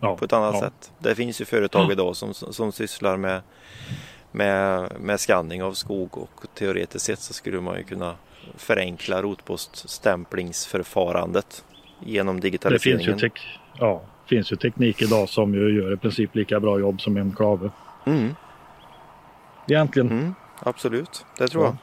Ja, 0.00 0.16
på 0.16 0.24
ett 0.24 0.32
annat 0.32 0.54
ja. 0.54 0.60
sätt. 0.60 0.92
Det 0.98 1.14
finns 1.14 1.40
ju 1.40 1.44
företag 1.44 1.92
idag 1.92 2.16
som, 2.16 2.34
som 2.34 2.72
sysslar 2.72 3.16
med, 3.16 3.40
med, 4.32 4.92
med 5.00 5.20
skanning 5.20 5.62
av 5.62 5.72
skog 5.72 6.18
och 6.18 6.46
teoretiskt 6.54 7.04
sett 7.06 7.18
så 7.20 7.32
skulle 7.32 7.60
man 7.60 7.76
ju 7.76 7.84
kunna 7.84 8.14
förenkla 8.56 9.22
rotpoststämplingsförfarandet 9.22 11.64
genom 12.00 12.36
Det 12.36 12.42
finns 12.42 12.42
digitaliseringen. 12.42 13.18
ju, 13.18 13.28
tek 13.28 13.40
ja, 13.78 14.02
finns 14.28 14.52
ju 14.52 14.56
teknik 14.56 15.02
idag 15.02 15.28
som 15.28 15.54
ju 15.54 15.82
gör 15.82 15.92
i 15.92 15.96
princip 15.96 16.34
lika 16.34 16.60
bra 16.60 16.80
jobb 16.80 17.00
som 17.00 17.16
en 17.16 17.32
klave. 17.36 17.70
Mm, 18.06 18.34
Egentligen. 19.68 20.10
mm, 20.10 20.34
absolut, 20.60 21.24
det 21.38 21.48
tror 21.48 21.64
Ja. 21.64 21.68
jag. 21.68 21.76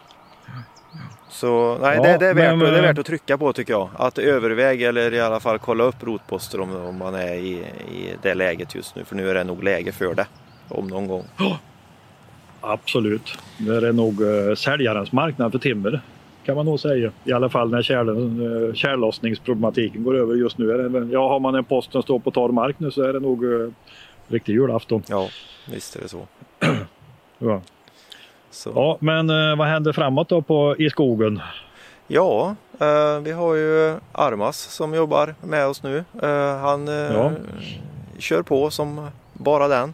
Så 1.30 1.78
nej, 1.82 1.96
Ja, 1.96 2.04
det, 2.04 2.18
det, 2.18 2.26
är 2.26 2.34
värt, 2.34 2.58
men, 2.58 2.60
det 2.60 2.68
är 2.68 2.76
eh, 2.76 2.82
värt 2.82 2.98
att 2.98 3.06
trycka 3.06 3.38
på 3.38 3.54
tycker 3.54 3.74
jag. 3.74 3.90
Att 3.96 4.18
överväga 4.18 4.90
eller 4.90 5.14
i 5.14 5.22
alla 5.22 5.40
fall 5.40 5.60
kolla 5.60 5.84
upp 5.84 6.04
rotposter 6.04 6.60
om, 6.60 6.76
om 6.76 6.98
man 6.98 7.16
är 7.16 7.34
i, 7.34 7.52
i 7.92 8.16
det 8.22 8.34
läget 8.34 8.76
just 8.76 8.96
nu. 8.96 9.06
För 9.06 9.16
nu 9.16 9.30
är 9.30 9.34
det 9.34 9.44
nog 9.44 9.64
läge 9.64 9.92
för 9.92 10.14
det. 10.14 10.28
Om 10.70 10.88
någon 10.88 11.08
gång. 11.08 11.24
Absolut. 12.62 13.38
Det 13.58 13.88
är 13.88 13.94
nog 13.94 14.22
uh, 14.22 14.56
säljarens 14.56 15.12
marknad 15.12 15.52
för 15.52 15.60
timmer. 15.60 16.02
Kan 16.46 16.56
man 16.56 16.66
nog 16.66 16.80
säga. 16.80 17.12
I 17.24 17.32
alla 17.32 17.50
fall 17.50 17.70
när 17.70 17.82
kärlen, 17.82 18.42
uh, 18.42 18.74
kärllossningsproblematiken 18.74 20.04
går 20.04 20.16
över. 20.18 20.36
Just 20.36 20.58
nu 20.58 20.72
är 20.72 20.78
det, 20.78 21.12
ja, 21.14 21.30
har 21.30 21.40
man 21.40 21.56
en 21.56 21.64
post 21.64 21.92
som 21.92 22.02
står 22.04 22.20
på 22.20 22.32
torr 22.32 22.52
mark 22.52 22.80
nu 22.80 22.92
så 22.92 23.02
är 23.02 23.14
det 23.14 23.20
nog 23.20 23.44
uh, 23.44 23.72
riktig 24.28 24.54
julafton. 24.54 25.04
Ja, 25.08 25.30
visst 25.72 25.96
är 25.96 26.02
det 26.02 26.08
så. 26.08 26.28
Ja, 27.38 27.62
så. 28.56 28.72
ja 28.76 28.98
men 29.02 29.30
uh, 29.30 29.58
vad 29.58 29.68
händer 29.68 29.94
framåt 29.94 30.30
då 30.30 30.42
på, 30.42 30.76
i 30.80 30.90
skogen? 30.90 31.42
Ja, 32.08 32.56
eh, 32.80 33.20
vi 33.20 33.32
har 33.32 33.56
ju 33.56 33.96
Armas 34.12 34.58
som 34.58 34.94
jobbar 34.94 35.36
med 35.42 35.66
oss 35.68 35.84
nu. 35.84 36.04
Eh, 36.22 36.58
han 36.58 36.88
eh, 36.88 36.94
Ja. 36.94 37.32
kör 38.20 38.42
på 38.42 38.70
som 38.70 39.08
bara 39.34 39.68
den. 39.68 39.94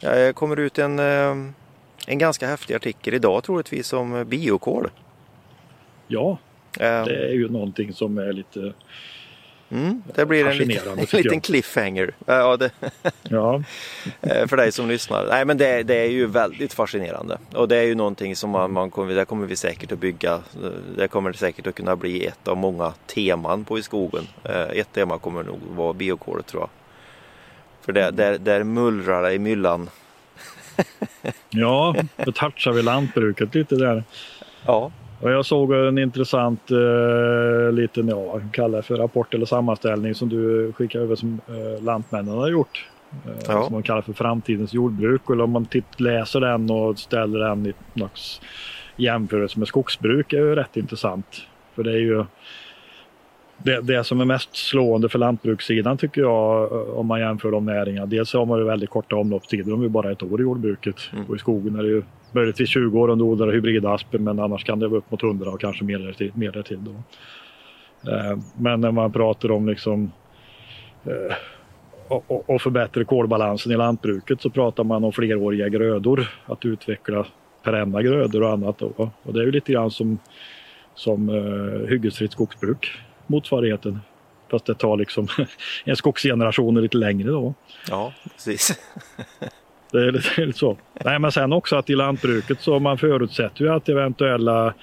Det 0.00 0.34
kommer 0.34 0.56
ut 0.58 0.78
en, 0.78 0.98
eh, 0.98 1.36
en 2.06 2.18
ganska 2.18 2.46
häftig 2.46 2.74
artikel 2.74 3.14
idag 3.14 3.44
troligtvis 3.44 3.92
om 3.92 4.24
biokol. 4.28 4.88
Ja, 6.08 6.38
Eh, 6.80 7.04
det 7.04 7.28
är 7.28 7.32
ju 7.32 7.48
någonting 7.48 7.92
som 7.92 8.18
är 8.18 8.32
lite... 8.32 8.72
mm, 9.70 10.02
det 10.14 10.26
blir 10.26 10.46
en, 10.46 10.56
liten, 10.56 10.98
en 10.98 11.06
liten 11.12 11.40
cliffhanger 11.40 12.14
ja, 12.26 12.56
det, 12.56 12.70
Ja, 13.22 13.62
eh, 14.20 14.46
för 14.46 14.56
dig 14.56 14.72
som 14.72 14.88
lyssnar. 14.88 15.26
Nej 15.26 15.44
men 15.44 15.58
det, 15.58 15.82
det 15.82 15.94
är 15.94 16.10
ju 16.10 16.26
väldigt 16.26 16.72
fascinerande. 16.72 17.38
Och 17.54 17.68
det 17.68 17.76
är 17.76 17.82
ju 17.82 17.94
någonting 17.94 18.36
som 18.36 18.50
man, 18.50 18.72
man 18.72 18.90
kommer, 18.90 19.14
det 19.14 19.24
kommer 19.24 19.46
vi 19.46 19.56
säkert 19.56 19.92
att 19.92 19.98
bygga. 19.98 20.40
Det 20.96 21.08
kommer 21.08 21.32
säkert 21.32 21.66
att 21.66 21.74
kunna 21.74 21.96
bli 21.96 22.26
ett 22.26 22.48
av 22.48 22.56
många 22.56 22.92
teman 23.06 23.64
på 23.64 23.78
i 23.78 23.82
skogen. 23.82 24.26
Eh, 24.44 24.62
Ett 24.62 24.92
tema 24.92 25.18
kommer 25.18 25.42
nog 25.42 25.58
vara 25.76 25.92
biokolet 25.92 26.46
tror 26.46 26.62
jag. 26.62 26.70
För 27.84 27.92
det, 27.92 28.10
där, 28.10 28.38
där 28.38 28.64
mullrar 28.64 29.22
det 29.22 29.32
i 29.32 29.38
myllan. 29.38 29.90
ja 31.50 31.96
då 32.16 32.32
touchar 32.32 32.72
vi 32.72 32.82
lantbruket 32.82 33.54
lite 33.54 33.74
där. 33.74 34.04
Ja. 34.66 34.92
Och 35.20 35.30
jag 35.30 35.46
såg 35.46 35.72
en 35.72 35.98
intressant 35.98 36.70
eh, 36.70 37.72
liten, 37.72 38.08
ja, 38.08 38.16
vad 38.16 38.40
man 38.42 38.50
kallar 38.50 38.76
det 38.76 38.82
för 38.82 38.96
rapport 38.96 39.34
eller 39.34 39.46
sammanställning 39.46 40.14
som 40.14 40.28
du 40.28 40.72
skickade 40.72 41.04
över 41.04 41.16
som 41.16 41.40
eh, 41.48 41.82
Lantmännen 41.84 42.38
har 42.38 42.48
gjort. 42.48 42.88
Eh, 43.26 43.32
Ja. 43.48 43.64
Som 43.64 43.72
man 43.72 43.82
kallar 43.82 44.02
för 44.02 44.12
framtidens 44.12 44.74
jordbruk. 44.74 45.30
Och 45.30 45.40
om 45.40 45.50
man 45.50 45.66
titt, 45.66 46.00
läser 46.00 46.40
den 46.40 46.70
och 46.70 46.98
ställer 46.98 47.38
den 47.38 47.66
i 47.66 47.72
slags 47.96 48.40
jämförelse 48.96 49.58
med 49.58 49.68
skogsbruk 49.68 50.32
är 50.32 50.38
ju 50.38 50.54
rätt 50.54 50.76
intressant. 50.76 51.26
För 51.74 51.82
det 51.82 51.92
är 51.92 51.98
ju 52.00 52.24
det, 53.62 53.80
det 53.80 54.04
som 54.04 54.20
är 54.20 54.24
mest 54.24 54.56
slående 54.56 55.08
för 55.08 55.18
lantbrukssidan 55.18 55.96
tycker 55.96 56.20
jag 56.20 56.72
eh, 56.72 56.98
om 56.98 57.06
man 57.06 57.20
jämför 57.20 57.50
de 57.50 57.66
näringarna. 57.66 58.06
Dels 58.06 58.32
har 58.32 58.46
man 58.46 58.58
ju 58.58 58.64
väldigt 58.64 58.90
korta 58.90 59.16
omloppstider, 59.16 59.70
de 59.70 59.80
är 59.80 59.84
ju 59.84 59.88
bara 59.88 60.12
ett 60.12 60.22
år 60.22 60.40
i 60.40 60.42
jordbruket. 60.42 60.96
Mm. 61.12 61.24
Och 61.26 61.36
i 61.36 61.38
skogen 61.38 61.78
är 61.78 61.82
det 61.82 61.88
ju 61.88 62.02
möjligtvis 62.32 62.68
20 62.68 63.00
år 63.00 63.08
om 63.08 63.18
du 63.18 63.24
odlar 63.24 63.52
hybridaspen 63.52 64.24
men 64.24 64.38
annars 64.38 64.64
kan 64.64 64.78
det 64.78 64.88
vara 64.88 64.98
upp 64.98 65.10
mot 65.10 65.22
100 65.22 65.50
och 65.50 65.60
kanske 65.60 65.84
mer. 65.84 66.30
Mer 66.34 66.52
därtill 66.52 66.84
då. 66.84 66.90
Eh, 68.10 68.38
Men 68.56 68.80
när 68.80 68.90
man 68.90 69.12
pratar 69.12 69.50
om 69.50 69.68
liksom 69.68 70.12
eh, 71.04 71.36
och, 72.26 72.62
förbättra 72.62 73.04
kolbalansen 73.04 73.72
i 73.72 73.76
lantbruket 73.76 74.40
så 74.40 74.50
pratar 74.50 74.84
man 74.84 75.04
om 75.04 75.12
fleråriga 75.12 75.68
grödor. 75.68 76.28
Att 76.46 76.64
utveckla 76.64 77.26
perenna 77.62 78.02
grödor 78.02 78.42
och 78.42 78.52
annat. 78.52 78.78
Då. 78.78 79.10
Och 79.22 79.32
det 79.32 79.40
är 79.40 79.44
ju 79.44 79.52
lite 79.52 79.72
grann 79.72 79.90
som, 79.90 80.18
som 80.94 81.28
uh, 81.28 81.88
hyggesfritt 81.88 82.32
skogsbruk, 82.32 82.90
motsvarigheten. 83.30 84.00
Fast 84.50 84.66
det 84.66 84.74
tar 84.74 84.96
liksom 84.96 85.28
en 85.84 85.96
skogsgeneration 85.96 86.82
lite 86.82 86.96
längre 86.96 87.30
då. 87.30 87.54
Ja, 87.88 88.12
precis. 88.34 88.80
Det 89.92 89.98
är 89.98 90.12
lite, 90.12 90.40
lite 90.46 90.58
så. 90.58 90.76
Nej, 91.04 91.18
men 91.18 91.32
sen 91.32 91.52
också 91.52 91.76
att 91.76 91.90
i 91.90 91.94
lantbruket 91.94 92.60
så 92.60 92.78
man 92.78 92.98
förutsätter 92.98 93.64
ju 93.64 93.70
att 93.70 93.88
eventuella 93.88 94.74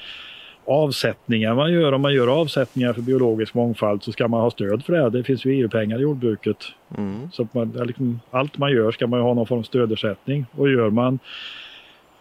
avsättningar 0.68 1.56
man 1.56 1.74
gör, 1.74 1.92
om 1.92 2.02
man 2.02 2.14
gör 2.14 2.28
avsättningar 2.28 2.94
för 2.94 3.02
biologisk 3.02 3.54
mångfald 3.54 4.04
så 4.04 4.12
ska 4.12 4.28
man 4.28 4.42
ha 4.42 4.52
stöd 4.52 4.86
för 4.86 4.94
det. 4.94 5.10
Det 5.10 5.24
finns 5.24 5.46
ju 5.46 5.52
EU-pengar 5.52 6.00
i 6.00 6.02
jordbruket. 6.02 6.58
Mm. 6.98 7.32
Så 7.32 7.48
man, 7.52 7.72
liksom, 7.72 8.20
allt 8.32 8.58
man 8.58 8.72
gör 8.72 8.92
ska 8.92 9.08
man 9.08 9.20
ju 9.20 9.24
ha 9.24 9.34
någon 9.34 9.48
form 9.48 9.60
av 9.60 9.64
stödersättning. 9.64 10.46
Och 10.52 10.70
gör 10.70 10.90
man, 10.90 11.20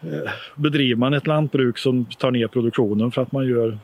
eh, 0.01 0.31
bedriver 0.55 0.97
man 0.97 1.15
ett 1.15 1.27
lantbruk 1.27 1.79
som 1.79 2.05
tar 2.05 2.31
ner 2.31 2.47
produktionen 2.47 3.11
för 3.11 3.23
att 3.23 3.33
man 3.33 3.49
gör, 3.49 3.79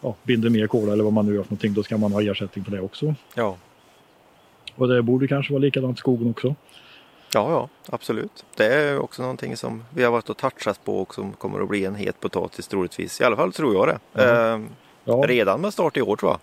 ja, 0.00 0.14
binder 0.22 0.50
mer 0.50 0.66
kol 0.66 0.88
eller 0.88 1.04
vad 1.04 1.12
man 1.12 1.26
nu 1.26 1.34
gör 1.34 1.42
för 1.42 1.50
någonting, 1.50 1.74
då 1.74 1.82
ska 1.82 1.96
man 1.98 2.12
ha 2.12 2.22
ersättning 2.22 2.64
för 2.64 2.72
det 2.72 2.80
också. 2.80 3.14
Ja. 3.34 3.56
Och 4.74 4.88
det 4.88 5.02
borde 5.02 5.28
kanske 5.28 5.52
vara 5.52 5.60
likadant 5.60 5.98
i 5.98 6.00
skogen 6.00 6.30
också. 6.30 6.54
Ja, 7.34 7.50
ja, 7.52 7.68
absolut. 7.94 8.44
Det 8.56 8.64
är 8.74 8.98
också 8.98 9.22
någonting 9.22 9.56
som 9.56 9.84
vi 9.94 10.04
har 10.04 10.10
varit 10.10 10.30
och 10.30 10.36
touchat 10.36 10.84
på 10.84 11.00
och 11.00 11.14
som 11.14 11.32
kommer 11.32 11.60
att 11.62 11.68
bli 11.68 11.84
en 11.84 11.94
het 11.94 12.20
potatis 12.20 12.68
troligtvis. 12.68 13.20
I 13.20 13.24
alla 13.24 13.36
fall 13.36 13.52
tror 13.52 13.74
jag 13.74 13.88
det. 13.88 14.22
Eh, 14.24 14.60
Ja. 15.04 15.22
redan 15.26 15.60
med 15.60 15.72
start 15.72 15.96
i 15.96 16.02
år 16.02 16.16
tror 16.16 16.30
jag. 16.30 16.40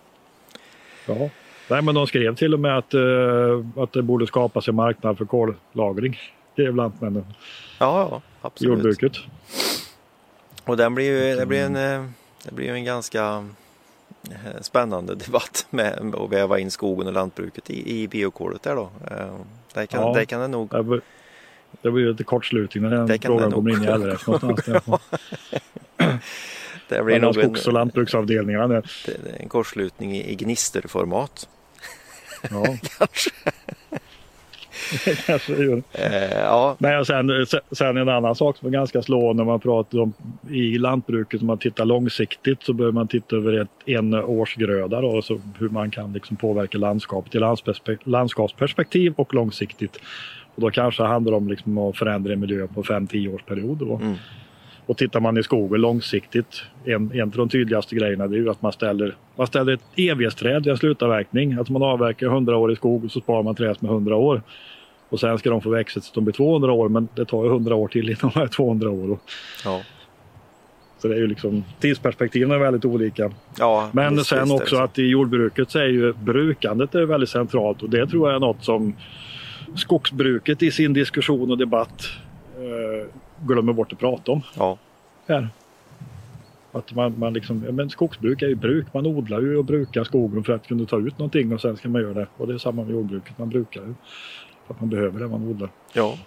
Ja. 1.18 1.30
Nej, 1.70 1.82
men 1.82 1.96
de 1.96 2.08
skrev 2.08 2.36
till 2.36 2.54
och 2.54 2.60
med 2.60 2.78
att, 2.78 2.94
eh, 2.94 3.02
att 3.84 3.94
det 3.94 4.02
borde 4.02 4.28
skapas 4.28 4.68
en 4.68 4.76
marknad 4.76 5.18
för 5.18 5.26
kollagring. 5.26 6.20
skrev 6.54 6.76
Lantmännen 6.76 7.26
Ja, 7.80 8.08
ja, 8.12 8.22
absolut. 8.42 8.74
jordbruket. 8.74 9.12
Och 10.66 10.78
den 10.78 10.96
blir 10.96 11.06
ju, 11.30 11.36
det 11.36 11.46
blir 11.46 11.64
en, 11.64 11.76
eh, 11.76 12.06
det 12.50 12.56
blir 12.56 12.66
ju 12.66 12.74
en 12.74 12.84
ganska 12.86 13.46
eh, 14.32 14.62
spännande 14.62 15.16
debatt 15.16 15.66
med 15.70 16.16
att 16.16 16.30
väva 16.32 16.60
in 16.60 16.72
skogen 16.72 17.08
och 17.08 17.14
lantbruket 17.14 17.70
i, 17.70 18.02
i 18.02 18.08
biokolet 18.08 18.64
där 18.64 18.76
då. 18.76 18.90
Eh, 19.12 19.36
Där 19.74 19.86
kan, 19.86 20.02
Ja. 20.02 20.14
där 20.14 20.26
kan 20.26 20.42
det 20.42 20.48
nog 20.48 20.70
Det 20.70 21.92
blir- 21.92 22.10
lite 22.12 22.24
kortslutning 22.24 22.84
när 22.84 22.90
den 23.08 23.20
frågan 23.20 23.52
kommer 23.52 23.72
in 23.72 23.84
i 23.84 23.88
LRF 23.88 24.28
någonstans. 24.28 25.02
det 26.90 27.04
blir 27.04 27.20
nog 27.20 27.36
skogs 27.36 27.68
och 27.68 27.74
lantbruksavdelningarna. 27.74 28.82
en 29.40 29.50
korsslutning 29.50 30.16
i, 30.18 30.32
i 30.32 30.36
gnisterformat. 30.36 31.50
Ja, 32.52 32.66
Kanske. 32.98 33.32
Det 35.06 35.26
kanske 35.26 35.56
det 35.56 35.64
gör. 35.64 35.82
Eh, 35.92 36.40
ja, 36.40 37.00
och 37.00 37.08
sen, 37.08 37.46
sen 37.72 37.98
en 37.98 38.10
annan 38.10 38.36
sak 38.36 38.58
som 38.58 38.68
är 38.68 38.72
ganska 38.72 39.02
slående 39.02 39.44
när 39.44 39.52
man 39.52 39.60
pratar 39.60 40.00
om 40.00 40.14
i 40.50 40.78
lantbruket, 40.78 41.42
om 41.42 41.48
man 41.48 41.58
tittar 41.58 41.86
långsiktigt 41.86 42.64
så 42.64 42.74
behöver 42.74 42.94
man 42.94 43.08
titta 43.08 43.36
över 43.36 43.62
ett, 43.62 43.70
en 43.86 44.14
årsgröda 44.14 45.02
då, 45.02 45.22
så 45.22 45.40
hur 45.60 45.70
man 45.70 45.92
kan 45.92 46.14
liksom 46.14 46.38
påverka 46.38 46.78
landskapet 46.78 47.36
i 47.36 47.40
landskapsperspektiv 48.04 49.14
och 49.16 49.34
långsiktigt. 49.34 50.00
Och 50.56 50.62
då 50.62 50.72
kanske 50.72 51.04
det 51.04 51.08
handlar 51.08 51.34
om 51.34 51.48
liksom 51.48 51.78
att 51.78 51.98
förändra 51.98 52.34
en 52.34 52.40
miljö 52.40 52.68
på 52.68 52.84
5-10 52.84 53.36
års 53.36 53.44
period. 53.44 53.78
Då. 53.78 53.96
Mm. 53.96 54.16
Och 54.88 54.98
tittar 54.98 55.20
man 55.20 55.38
i 55.38 55.44
skogen 55.44 55.82
långsiktigt, 55.82 56.64
en, 56.86 57.12
en 57.14 57.22
av 57.22 57.30
de 57.30 57.50
tydligaste 57.50 57.96
grejerna 57.96 58.28
det 58.28 58.36
är 58.36 58.40
ju 58.40 58.50
att 58.50 58.62
man 58.62 58.72
ställer, 58.72 59.16
man 59.36 59.48
ställer 59.48 59.74
ett 59.74 59.84
evighetsträd 59.96 60.64
vid 60.64 60.72
en 60.72 60.78
slutavverkning. 60.78 61.54
Alltså 61.54 61.74
man 61.74 61.84
avverkar 61.84 62.28
100 62.28 62.58
år 62.58 62.72
i 62.72 62.76
skog 62.76 63.06
och 63.06 63.12
så 63.12 63.20
sparar 63.20 63.44
man 63.44 63.56
träd 63.56 63.78
är 63.82 63.88
100 63.88 64.16
år. 64.16 64.42
Och 65.10 65.20
sen 65.20 65.38
ska 65.38 65.50
de 65.50 65.62
få 65.62 65.70
växa 65.70 66.00
tills 66.00 66.12
de 66.12 66.24
blir 66.24 66.34
200 66.34 66.72
år 66.72 66.90
men 66.90 67.08
det 67.16 67.26
tar 67.26 67.44
ju 67.44 67.50
100 67.50 67.76
år 67.76 67.88
till 67.88 68.10
innan 68.10 68.32
de 68.34 68.40
är 68.42 68.48
200 68.48 68.90
år. 68.90 69.18
Ja, 69.66 69.82
Så 70.98 71.08
det 71.08 71.14
är 71.16 71.20
ju 71.20 71.28
liksom, 71.28 71.64
tidsperspektiven 71.80 72.52
är 72.52 72.58
väldigt 72.58 72.86
olika. 72.86 73.32
ja. 73.60 73.90
Men 73.94 74.16
visst, 74.16 74.30
sen 74.30 74.44
visst 74.44 74.62
också 74.62 74.76
så. 74.76 74.82
att 74.82 75.00
i 75.00 75.04
jordbruket 75.08 75.72
så 75.72 75.80
är 75.80 75.88
ju 75.88 76.14
brukandet 76.14 76.96
är 76.96 77.06
väldigt 77.06 77.30
centralt 77.30 77.84
och 77.84 77.90
det 77.90 78.08
tror 78.08 78.28
jag 78.30 78.36
är 78.36 78.40
något 78.40 78.64
som 78.64 78.96
skogsbruket 79.76 80.64
i 80.64 80.72
sin 80.72 80.94
diskussion 80.94 81.52
och 81.52 81.58
debatt 81.58 82.02
eh, 82.56 83.08
glömmer 83.48 83.74
bort 83.74 83.94
att 83.94 84.00
prata 84.00 84.32
om. 84.32 84.42
Ja, 84.58 84.78
Här. 85.28 85.50
Att 86.72 86.96
man, 86.96 87.20
man 87.20 87.34
liksom, 87.34 87.60
men 87.60 87.90
skogsbruk 87.90 88.42
är 88.42 88.48
ju 88.48 88.56
bruk, 88.56 88.86
man 88.94 89.06
odlar 89.06 89.42
ju 89.42 89.58
och 89.58 89.66
brukar 89.66 90.04
skogen 90.04 90.44
för 90.44 90.54
att 90.54 90.68
kunna 90.68 90.86
ta 90.86 90.98
ut 90.98 91.18
någonting 91.20 91.54
och 91.54 91.62
sen 91.62 91.78
ska 91.78 91.90
man 91.90 92.02
göra 92.02 92.14
det. 92.14 92.28
Och 92.38 92.48
det 92.48 92.54
är 92.54 92.58
samma 92.58 92.84
med 92.84 92.92
jordbruket, 92.94 93.38
man 93.38 93.50
brukar 93.50 93.82
ju. 93.82 93.94
För 94.68 94.74
att 94.74 94.80
man 94.82 94.90
behöver 94.90 95.20
det 95.20 95.28
man 95.28 95.44
odlar. 95.44 95.70
ja. 95.94 96.18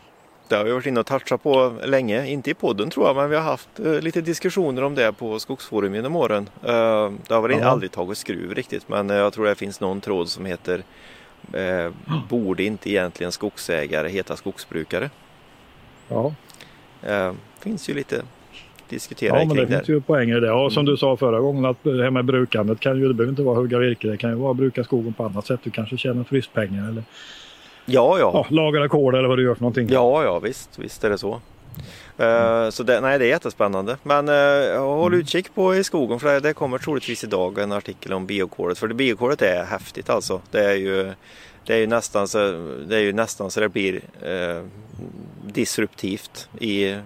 Det 0.49 0.57
har 0.57 0.65
vi 0.65 0.73
varit 0.73 0.87
inne 0.87 1.01
och 1.01 1.07
touchat 1.07 1.43
på 1.43 1.73
länge, 1.85 2.27
inte 2.27 2.51
i 2.51 2.55
podden 2.55 2.91
tror 2.91 3.07
jag, 3.07 3.17
men 3.17 3.31
vi 3.31 3.37
har 3.37 3.43
haft 3.43 3.81
eh, 3.81 4.01
lite 4.01 4.21
diskussioner 4.21 4.83
om 4.85 4.95
det 4.95 5.13
på 5.13 5.39
Skogsforum 5.39 5.95
genom 5.95 6.17
åren. 6.17 6.49
Eh, 6.63 7.11
det 7.29 7.35
har 7.35 7.49
väl 7.49 7.51
Ja. 7.61 7.65
aldrig 7.65 7.93
tagit 7.93 8.19
skruv 8.19 8.55
riktigt, 8.55 8.89
men 8.89 9.11
eh, 9.11 9.17
jag 9.17 9.33
tror 9.33 9.47
det 9.47 9.55
finns 9.55 9.81
någon 9.81 10.01
tråd 10.01 10.29
som 10.29 10.45
heter 10.47 10.83
eh, 11.53 11.91
Borde 12.29 12.63
inte 12.65 12.91
egentligen 12.91 13.33
skogsägare 13.33 14.09
heta 14.09 14.37
skogsbrukare? 14.37 15.11
Ja, 16.09 16.35
Eh, 17.03 17.33
finns 17.61 17.89
ju 17.91 17.95
lite 17.95 18.23
diskutera 18.89 19.39
ja 19.41 19.45
men 19.47 19.57
det 19.57 19.67
finns 19.67 19.89
ju 19.89 20.01
poänger 20.01 20.37
i 20.37 20.41
det. 20.41 20.53
Och 20.53 20.73
som 20.73 20.85
du 20.85 20.97
sa 20.97 21.17
förra 21.17 21.41
gången 21.41 21.65
att 21.65 21.83
det 21.83 22.03
här 22.03 22.11
med 22.11 22.25
brukandet 22.25 22.81
kan 22.81 22.99
ju, 22.99 23.09
det 23.09 23.15
behöver 23.15 23.31
inte 23.33 23.43
vara 23.43 23.57
hugga 23.57 23.79
virke, 23.79 24.09
det 24.09 24.17
kan 24.17 24.31
ju 24.31 24.37
vara 24.37 24.55
bruka 24.55 24.85
skogen 24.85 25.13
på 25.13 25.25
annat 25.25 25.47
sätt. 25.47 25.61
Du 25.65 25.71
kanske 25.71 25.97
tjänar 25.97 26.25
turistpengar 26.25 26.89
eller 26.89 27.03
Ja, 27.91 28.19
ja. 28.19 28.31
ja, 28.35 28.47
lagra 28.49 28.89
kol 28.89 29.15
eller 29.15 29.29
vad 29.29 29.39
du 29.39 29.45
gör 29.45 29.55
för 29.55 29.63
någonting. 29.63 29.89
Ja, 29.91 30.25
ja 30.25 30.39
visst, 30.39 30.79
visst 30.79 31.05
är 31.05 31.11
det 31.11 31.19
så. 31.19 31.41
Eh, 32.19 32.71
Så 32.71 32.83
det, 32.83 33.01
nej, 33.01 33.19
det 33.19 33.25
är 33.25 33.29
jättespännande. 33.29 33.97
Men 34.03 34.29
uh, 34.29 34.79
håll 34.81 35.15
utkik 35.15 35.55
på 35.55 35.75
i 35.75 35.85
skogen 35.85 36.21
för 36.21 36.35
det, 36.35 36.41
det 36.41 36.53
kommer 36.53 36.79
troligtvis 36.79 37.25
idag 37.25 37.59
en 37.59 37.73
artikel 37.73 38.13
om 38.13 38.27
biokolet. 38.27 38.79
För 38.79 38.89
det, 38.89 38.95
biokolet 38.95 39.43
är 39.43 39.65
häftigt 39.65 40.11
alltså. 40.11 40.41
Det 40.51 40.65
är 40.65 40.75
ju, 40.75 41.13
det 41.67 41.75
är 41.75 41.79
ju, 41.79 41.87
nästan, 41.87 42.29
så, 42.29 42.39
det 42.89 42.97
är 42.97 43.01
ju 43.01 43.13
nästan 43.13 43.51
så 43.51 43.61
det 43.61 43.69
blir 43.69 44.01
eh, 44.23 44.63
disruptivt 45.47 46.49
i 46.59 46.97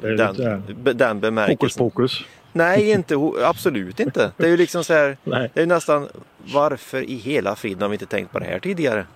den, 0.00 0.16
den 0.16 0.62
Hokus 0.96 1.20
bemärkelsen. 1.20 1.78
pokus. 1.78 2.24
Nej, 2.52 2.90
inte, 2.90 3.14
absolut 3.44 4.00
inte. 4.00 4.32
Det 4.36 4.44
är 4.44 4.50
ju 4.50 4.56
liksom 4.56 4.84
så 4.84 4.92
här. 4.92 5.16
Det 5.54 5.62
är 5.62 5.66
nästan 5.66 6.08
varför 6.52 7.02
i 7.02 7.14
hela 7.14 7.56
friden 7.56 7.82
har 7.82 7.88
vi 7.88 7.94
inte 7.94 8.06
tänkt 8.06 8.32
på 8.32 8.38
det 8.38 8.44
här 8.44 8.58
tidigare? 8.58 9.06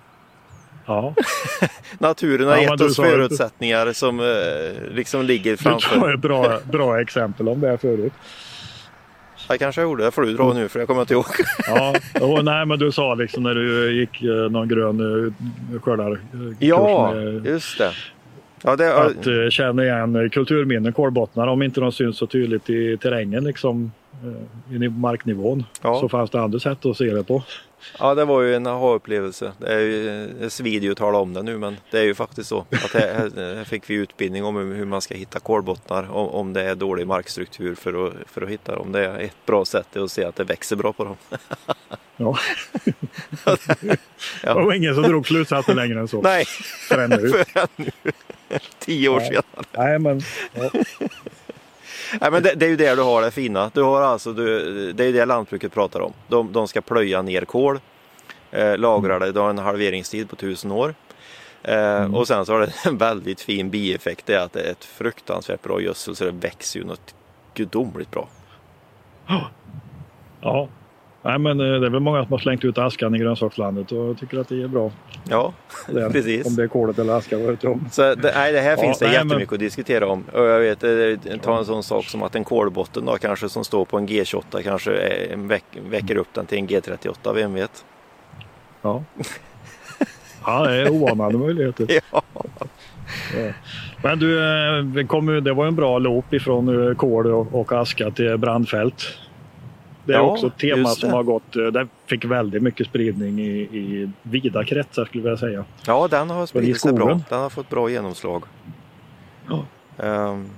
Ja, 0.87 1.15
Naturen 1.99 2.49
har 2.49 2.57
Ja, 2.57 2.63
gett 2.63 2.81
oss 2.81 2.97
förutsättningar 2.97 3.93
som 3.93 4.21
eh, 4.21 4.95
liksom 4.95 5.25
ligger 5.25 5.51
du 5.51 5.57
tar 5.57 5.71
framför. 5.79 6.15
ett 6.15 6.21
bra, 6.21 6.59
bra 6.73 7.01
exempel 7.01 7.49
om 7.49 7.61
det 7.61 7.79
förut. 7.79 8.13
Jag 9.49 9.59
kanske 9.59 9.83
gjorde 9.83 10.05
det. 10.05 10.11
får 10.11 10.23
du 10.23 10.33
dra 10.33 10.53
nu 10.53 10.69
för 10.69 10.79
jag 10.79 10.89
kommer 10.89 11.01
inte 11.01 11.15
ihåg. 11.15 11.25
Ja, 11.67 11.95
och, 12.21 12.45
nej 12.45 12.67
men 12.67 12.79
du 12.79 12.93
sa 12.93 13.15
liksom 13.15 13.43
när 13.43 13.55
du 13.55 13.93
gick 14.01 14.23
eh, 14.23 14.29
någon 14.51 14.69
grön 14.69 15.01
eh, 15.75 15.81
skördarkurs 15.81 16.21
Ja, 16.59 17.13
med 17.15 17.47
just 17.47 17.79
det. 17.79 17.91
Ja, 18.63 18.77
det 18.77 18.97
att 18.97 19.27
eh, 19.27 19.49
känna 19.51 19.85
igen 19.85 20.31
kulturminnen, 20.31 20.93
kolbottnar, 20.93 21.47
om 21.47 21.63
inte 21.63 21.81
de 21.81 21.93
syns 21.93 22.17
så 22.19 22.27
tydligt 22.27 22.71
i 22.71 22.97
terrängen 22.97 23.45
liksom 23.45 23.93
i 24.71 24.89
marknivån. 24.89 25.65
Ja. 25.83 26.01
Så 26.01 26.09
fanns 26.09 26.31
det 26.31 26.41
andra 26.41 26.59
sätt 26.59 26.87
att 26.87 26.97
se 26.97 27.05
det 27.15 27.25
på. 27.25 27.43
Ja, 27.99 28.15
det 28.15 28.25
var 28.25 28.43
ju 28.43 28.55
en 28.55 28.67
aha-upplevelse. 28.67 29.53
Det 29.59 29.73
är 29.75 29.79
ju 29.79 30.27
det 30.41 30.51
svider 30.51 30.87
ju 30.87 30.93
att 30.93 30.99
tala 30.99 31.19
om 31.19 31.35
det 31.35 31.43
nu 31.43 31.59
men 31.59 31.77
det 31.91 31.99
är 31.99 32.03
ju 32.03 32.15
faktiskt 32.15 32.49
så. 32.49 32.67
Att 32.71 32.93
här, 32.93 33.31
här 33.57 33.65
fick 33.65 33.91
vi 33.91 33.95
utbildning 33.95 34.45
om 34.45 34.57
hur 34.57 34.85
man 34.85 35.01
ska 35.01 35.15
hitta 35.15 35.41
kolbottnar. 35.41 36.11
Om, 36.13 36.29
om 36.29 36.53
det 36.53 36.63
är 36.63 36.75
dålig 36.75 37.07
markstruktur 37.07 37.75
för 37.75 38.07
att, 38.07 38.13
för 38.27 38.43
att 38.43 38.49
hitta 38.49 38.75
dem. 38.75 38.93
Det 38.93 39.05
är 39.07 39.19
ett 39.19 39.47
bra 39.47 39.65
sätt 39.65 39.97
att 39.97 40.11
se 40.11 40.25
att 40.25 40.37
det 40.37 40.45
växer 40.45 40.77
bra 40.77 40.93
på 40.93 41.05
dem. 41.05 41.17
Ja. 42.19 42.39
Ja. 43.45 43.57
Det 44.43 44.55
var 44.55 44.73
ingen 44.73 44.95
som 44.95 45.03
drog 45.03 45.27
slutsatsen 45.27 45.77
längre 45.77 46.01
än 46.01 46.09
så. 46.09 46.21
Nej, 46.23 46.45
Förrän 46.89 47.11
nu. 47.11 47.29
förrän 47.53 47.69
nu. 47.77 47.91
Tio 48.79 49.09
år 49.09 49.21
Ja. 49.23 49.29
sedan. 49.29 49.43
Nej, 49.77 49.99
men, 49.99 50.21
ja. 50.55 50.71
Nej, 52.21 52.31
men 52.31 52.43
det, 52.43 52.55
det 52.55 52.67
är 52.67 52.71
ju 52.71 52.77
där 52.77 52.97
du 52.97 53.03
har 53.03 53.23
det 53.23 53.31
fina. 53.31 53.71
Du 53.75 53.83
har 53.83 54.03
alltså, 54.03 54.33
du, 54.33 54.93
det 54.93 55.05
är 55.05 55.07
ju 55.07 55.13
det 55.13 55.25
lantbruket 55.25 55.73
pratar 55.73 56.01
om. 56.01 56.13
De, 56.29 56.53
de 56.53 56.69
ska 56.69 56.81
plöja 56.81 57.23
ner 57.23 57.45
kol, 57.45 57.81
eh, 58.51 58.77
lagra 58.79 59.19
det, 59.19 59.33
det 59.33 59.41
har 59.41 59.51
en 59.51 59.59
halveringstid 59.59 60.31
på 60.31 60.37
tusen 60.37 60.73
år. 60.73 60.95
Eh, 61.63 62.15
Och 62.15 62.27
sen 62.27 62.47
så 62.47 62.53
har 62.53 62.61
det 62.61 62.73
en 62.87 62.99
väldigt 62.99 63.41
fin 63.41 63.71
bieffekt, 63.71 64.27
det 64.27 64.35
är 64.35 64.39
att 64.41 64.53
det 64.53 64.61
är 64.61 64.71
ett 64.73 64.85
fruktansvärt 64.85 65.63
bra 65.63 65.81
gödsel 65.81 66.17
så 66.17 66.25
det 66.25 66.31
växer 66.31 66.81
ju 66.81 66.87
något 66.87 67.15
gudomligt 67.55 68.11
bra. 68.11 68.29
ja. 70.41 70.69
Nej, 71.27 71.39
men 71.39 71.61
eh, 71.61 71.81
det 71.81 71.87
är 71.87 71.91
väl 71.91 72.01
många 72.01 72.23
som 72.25 72.33
har 72.33 72.39
slängt 72.39 72.65
ut 72.65 72.79
askan 72.79 73.15
i 73.15 73.19
grönsakslandet 73.19 73.93
och 73.93 74.19
tycker 74.19 74.39
att 74.39 74.49
det 74.49 74.63
är 74.63 74.69
bra. 74.69 74.91
Ja, 75.29 75.53
Det, 75.89 76.11
precis. 76.11 76.47
Om 76.47 76.57
det 76.57 76.63
är 76.63 76.69
kolet 76.69 76.99
eller 76.99 77.13
aska, 77.13 77.39
vad 77.39 77.47
vet. 77.47 77.61
Så 77.93 78.15
det, 78.15 78.33
nej, 78.35 78.53
det 78.53 78.61
här 78.61 78.71
Ja, 78.71 78.77
finns 78.77 78.99
det 78.99 79.07
nej, 79.07 79.19
men- 79.19 79.29
jättemycket 79.29 79.53
att 79.53 79.59
diskutera 79.59 80.07
om. 80.09 80.25
Och 80.33 80.45
jag 80.45 80.61
vet, 80.61 80.85
eh, 80.85 81.39
ta 81.43 81.59
en 81.59 81.65
sån 81.65 81.83
sak 81.83 82.05
som 82.05 82.23
att 82.23 82.35
en 82.35 82.45
kolbotten 82.45 83.05
då 83.05 83.17
kanske 83.17 83.49
som 83.49 83.65
står 83.65 83.85
på 83.85 83.99
en 83.99 84.09
G28 84.09 84.63
kanske 84.63 84.97
är, 84.97 85.37
väck, 85.37 85.65
väcker 85.91 86.17
upp 86.17 86.29
den 86.33 86.47
till 86.47 86.59
en 86.59 86.69
G38, 86.69 87.35
vem 87.35 87.55
vet? 87.55 87.85
Ja. 88.83 89.05
Ja, 90.45 90.67
det 90.67 90.77
är 90.77 90.91
oanade 90.91 91.39
möjligheter. 91.39 91.87
Ja. 92.13 92.23
Men 94.03 94.19
du, 94.19 94.39
eh, 94.39 95.41
det, 95.43 95.53
var 95.53 95.67
en 95.67 95.77
bra 95.77 95.99
loop 95.99 96.33
ifrån 96.33 96.89
eh, 96.89 96.95
kol 96.95 97.27
och, 97.27 97.55
och 97.61 97.73
aska 97.73 98.11
till 98.11 98.37
brandfält. 98.37 99.19
Det 100.07 100.13
är 100.13 100.17
Ja, 100.17 100.23
också 100.23 100.47
ett 100.47 100.59
tema 100.59 100.89
som 100.89 101.11
har 101.13 101.23
gått, 101.23 101.57
eh, 101.57 101.65
det 101.67 101.89
fick 102.07 102.25
väldigt 102.25 102.63
mycket 102.63 102.87
spridning 102.87 103.41
i, 103.41 103.59
i 103.61 104.11
vida 104.23 104.65
kretsar 104.65 105.05
skulle 105.05 105.21
jag 105.25 105.31
vilja 105.31 105.39
säga. 105.39 105.65
ja, 105.87 106.09
den 106.09 106.31
har 106.31 106.47
spridit 106.47 106.81
sig 106.81 106.93
bra. 106.93 107.21
Den 107.29 107.41
har 107.41 107.51
fått 107.51 107.69
bra 107.69 107.91
genomslag. 107.91 108.43
Ja. 109.49 109.65
Ehm, 110.05 110.49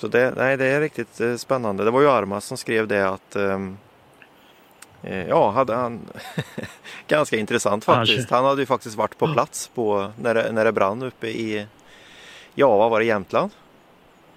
så 0.00 0.08
det, 0.08 0.34
nej, 0.36 0.56
det 0.56 0.66
är 0.66 0.80
riktigt 0.80 1.20
eh, 1.20 1.34
spännande. 1.36 1.84
Det 1.84 1.90
var 1.90 2.00
ju 2.00 2.08
Armas 2.10 2.44
som 2.44 2.56
skrev 2.56 2.88
det 2.88 3.08
att 3.08 3.36
eh, 3.36 3.58
Ja, 5.28 5.50
hade 5.50 5.74
han 5.74 6.00
ganska 7.08 7.36
intressant 7.36 7.84
faktiskt. 7.84 8.30
Han 8.30 8.44
hade 8.44 8.62
ju 8.62 8.66
faktiskt 8.66 8.96
varit 8.96 9.18
på 9.18 9.32
plats 9.32 9.70
på, 9.74 10.10
när, 10.20 10.34
det, 10.34 10.52
när 10.52 10.64
det 10.64 10.72
brann 10.72 11.02
uppe 11.02 11.26
i 11.28 11.66
Ja, 12.54 12.76
vad 12.76 12.90
var 12.90 12.98
det? 13.00 13.06
Jämtland? 13.06 13.50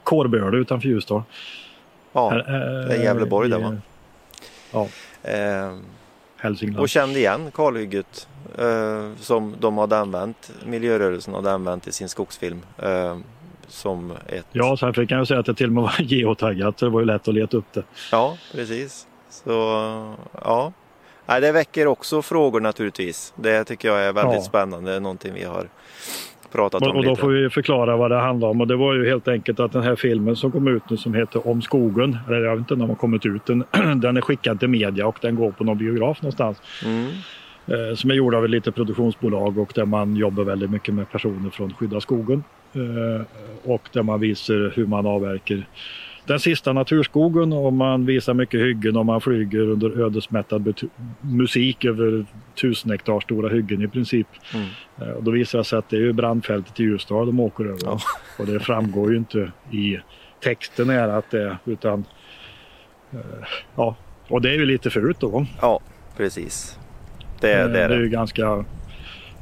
Kårböle 0.03 0.57
utanför 0.57 0.87
Ljusdal. 0.87 1.23
Ja, 2.13 2.29
Här, 2.29 2.43
det 2.87 2.95
är 2.95 3.03
Gävleborg 3.03 3.47
i, 3.47 3.51
det, 3.51 3.57
va? 3.57 3.77
Ja, 4.71 4.87
ehm, 5.23 5.83
Hälsingland. 6.37 6.79
och 6.79 6.89
kände 6.89 7.19
igen 7.19 7.51
kalhygget 7.53 8.27
eh, 8.57 9.09
som 9.19 9.55
de 9.59 9.77
hade 9.77 9.97
använt, 9.97 10.51
miljörörelsen 10.65 11.33
hade 11.33 11.51
använt 11.51 11.87
i 11.87 11.91
sin 11.91 12.09
skogsfilm. 12.09 12.61
Eh, 12.77 13.17
som 13.67 14.11
ett... 14.27 14.45
Ja, 14.51 14.77
sen 14.77 14.93
fick 14.93 15.11
jag 15.11 15.19
ju 15.19 15.25
säga 15.25 15.39
att 15.39 15.45
det 15.45 15.53
till 15.53 15.65
och 15.65 15.71
med 15.71 15.83
var 15.83 15.95
geotaggat 15.99 16.79
så 16.79 16.85
det 16.85 16.91
var 16.91 16.99
ju 16.99 17.05
lätt 17.05 17.27
att 17.27 17.33
leta 17.33 17.57
upp 17.57 17.73
det. 17.73 17.83
Ja, 18.11 18.37
precis. 18.51 19.07
Så 19.29 19.51
ja. 20.43 20.73
Det 21.25 21.51
väcker 21.51 21.87
också 21.87 22.21
frågor 22.21 22.59
naturligtvis. 22.61 23.33
Det 23.35 23.63
tycker 23.63 23.87
jag 23.87 23.99
är 24.01 24.13
väldigt 24.13 24.35
Ja. 24.35 24.41
spännande. 24.41 24.99
Någonting 24.99 25.33
vi 25.33 25.43
har 25.43 25.69
pratat 26.51 26.81
Och, 26.81 26.89
om 26.89 26.95
och 26.95 27.03
då 27.03 27.09
lite. 27.09 27.21
får 27.21 27.29
vi 27.29 27.49
förklara 27.49 27.97
vad 27.97 28.11
det 28.11 28.19
handlar 28.19 28.47
om. 28.47 28.61
Och 28.61 28.67
det 28.67 28.75
var 28.75 28.93
ju 28.93 29.09
helt 29.09 29.27
enkelt 29.27 29.59
att 29.59 29.71
den 29.71 29.83
här 29.83 29.95
filmen 29.95 30.35
som 30.35 30.51
kom 30.51 30.67
ut 30.67 30.89
nu 30.89 30.97
som 30.97 31.13
heter 31.13 31.47
Om 31.47 31.61
skogen, 31.61 32.17
eller 32.27 32.41
jag 32.41 32.51
vet 32.51 32.59
inte 32.59 32.73
när 32.73 32.79
den 32.79 32.89
har 32.89 32.95
kommit 32.95 33.25
ut, 33.25 33.45
den, 33.45 33.63
den 34.01 34.17
är 34.17 34.21
skickad 34.21 34.59
till 34.59 34.69
media 34.69 35.07
och 35.07 35.17
den 35.21 35.35
går 35.35 35.51
på 35.51 35.63
någon 35.63 35.77
biograf 35.77 36.21
någonstans. 36.21 36.61
Mm. 36.85 37.11
Eh, 37.67 37.95
som 37.95 38.11
är 38.11 38.15
gjord 38.15 38.35
av 38.35 38.45
ett 38.45 38.51
litet 38.51 38.75
produktionsbolag 38.75 39.57
och 39.57 39.71
där 39.75 39.85
man 39.85 40.15
jobbar 40.15 40.43
väldigt 40.43 40.71
mycket 40.71 40.93
med 40.93 41.11
personer 41.11 41.49
från 41.49 41.73
Skydda 41.73 42.01
skogen. 42.01 42.43
Eh, 42.73 43.21
och 43.63 43.89
där 43.93 44.03
man 44.03 44.19
visar 44.19 44.73
hur 44.75 44.85
man 44.85 45.05
avverkar 45.05 45.65
den 46.25 46.39
sista 46.39 46.73
naturskogen 46.73 47.53
och 47.53 47.73
man 47.73 48.05
visar 48.05 48.33
mycket 48.33 48.59
hyggen 48.59 48.97
och 48.97 49.05
man 49.05 49.21
flyger 49.21 49.59
under 49.69 50.01
ödesmättad 50.05 50.73
musik 51.21 51.85
över 51.85 52.25
tusen 52.61 52.91
hektar 52.91 53.19
stora 53.19 53.49
hyggen 53.49 53.81
i 53.81 53.87
princip. 53.87 54.27
Mm. 54.53 54.67
Eh, 55.01 55.15
Och 55.15 55.23
då 55.23 55.31
visar 55.31 55.57
det 55.57 55.63
sig 55.65 55.79
att 55.79 55.89
det 55.89 55.97
är 55.97 56.13
brandfältet 56.13 56.79
i 56.79 56.83
Ljusdal 56.83 57.25
de 57.27 57.39
åker 57.39 57.63
över. 57.65 57.79
Ja. 57.83 57.99
Och 58.39 58.45
det 58.45 58.59
framgår 58.59 59.11
ju 59.11 59.17
inte 59.17 59.51
i 59.71 59.97
texten 60.43 60.89
är 60.89 61.07
att 61.07 61.31
det 61.31 61.57
utan 61.65 62.05
eh, 63.13 63.19
ja, 63.75 63.95
och 64.27 64.41
det 64.41 64.49
är 64.49 64.53
ju 64.55 64.65
lite 64.65 64.89
fult 64.89 65.19
då. 65.19 65.45
Ja, 65.61 65.79
precis. 66.17 66.79
Det, 67.41 67.53
Eh, 67.53 67.57
det 67.57 67.63
är 67.63 67.89
det 67.89 67.95
är 67.95 67.99
det. 67.99 68.03
ju 68.03 68.09
ganska... 68.09 68.65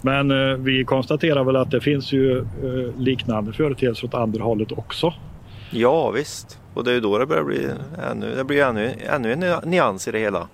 Men 0.04 0.32
eh, 0.32 0.58
vi 0.58 0.84
konstaterar 0.86 1.44
väl 1.44 1.56
att 1.56 1.72
det 1.72 1.82
finns 1.82 2.12
ju 2.12 2.38
eh, 2.38 3.00
liknande 3.00 3.54
företeelser 3.54 4.08
åt 4.08 4.14
andra 4.14 4.44
hållet 4.44 4.72
också. 4.72 5.14
Ja, 5.72 6.10
visst. 6.12 6.60
Och 6.74 6.84
det 6.84 6.92
är 6.92 6.94
ju 6.96 7.02
då 7.02 7.18
det 7.18 7.26
börjar 7.26 7.44
bli 7.44 7.70
ännu, 8.12 8.36
det 8.36 8.44
blir 8.44 8.64
ännu, 8.64 8.96
ännu 9.00 9.34
en 9.34 9.40
ny- 9.40 9.56
nyans 9.66 10.08
i 10.08 10.12
det 10.12 10.20
hela. 10.20 10.48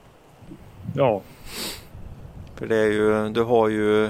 Ja, 0.95 1.21
För 2.55 2.67
det 2.67 2.75
är 2.75 2.85
ju, 2.91 3.29
du 3.29 3.43
har 3.43 3.69
ju 3.69 4.05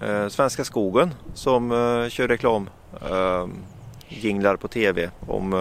eh, 0.00 0.28
Svenska 0.28 0.64
skogen 0.64 1.14
som 1.34 1.72
eh, 1.72 2.08
kör 2.08 2.28
reklam 2.28 2.68
eh, 3.10 3.46
jinglar 4.08 4.56
på 4.56 4.68
tv 4.68 5.10
om 5.26 5.52
eh, 5.52 5.60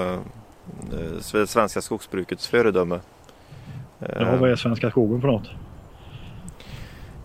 eh, 0.99 1.11
sve- 1.19 1.45
svenska 1.45 1.81
skogsbrukets 1.81 2.47
föredöme. 2.47 2.99
Eh, 3.99 4.21
ja 4.21 4.35
vad 4.35 4.49
är 4.51 4.55
Svenska 4.55 4.89
skogen 4.91 5.21
för 5.21 5.27
något? 5.27 5.47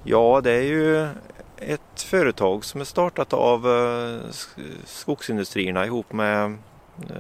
Ja, 0.05 0.41
det 0.45 0.51
är 0.53 0.63
ju 0.63 1.03
ett 1.57 2.03
företag 2.03 2.65
som 2.65 2.81
är 2.81 2.85
startat 2.85 3.33
av 3.33 3.67
eh, 3.67 4.19
sk- 4.31 4.73
skogsindustrierna 4.85 5.87
ihop 5.87 6.13
med 6.13 6.57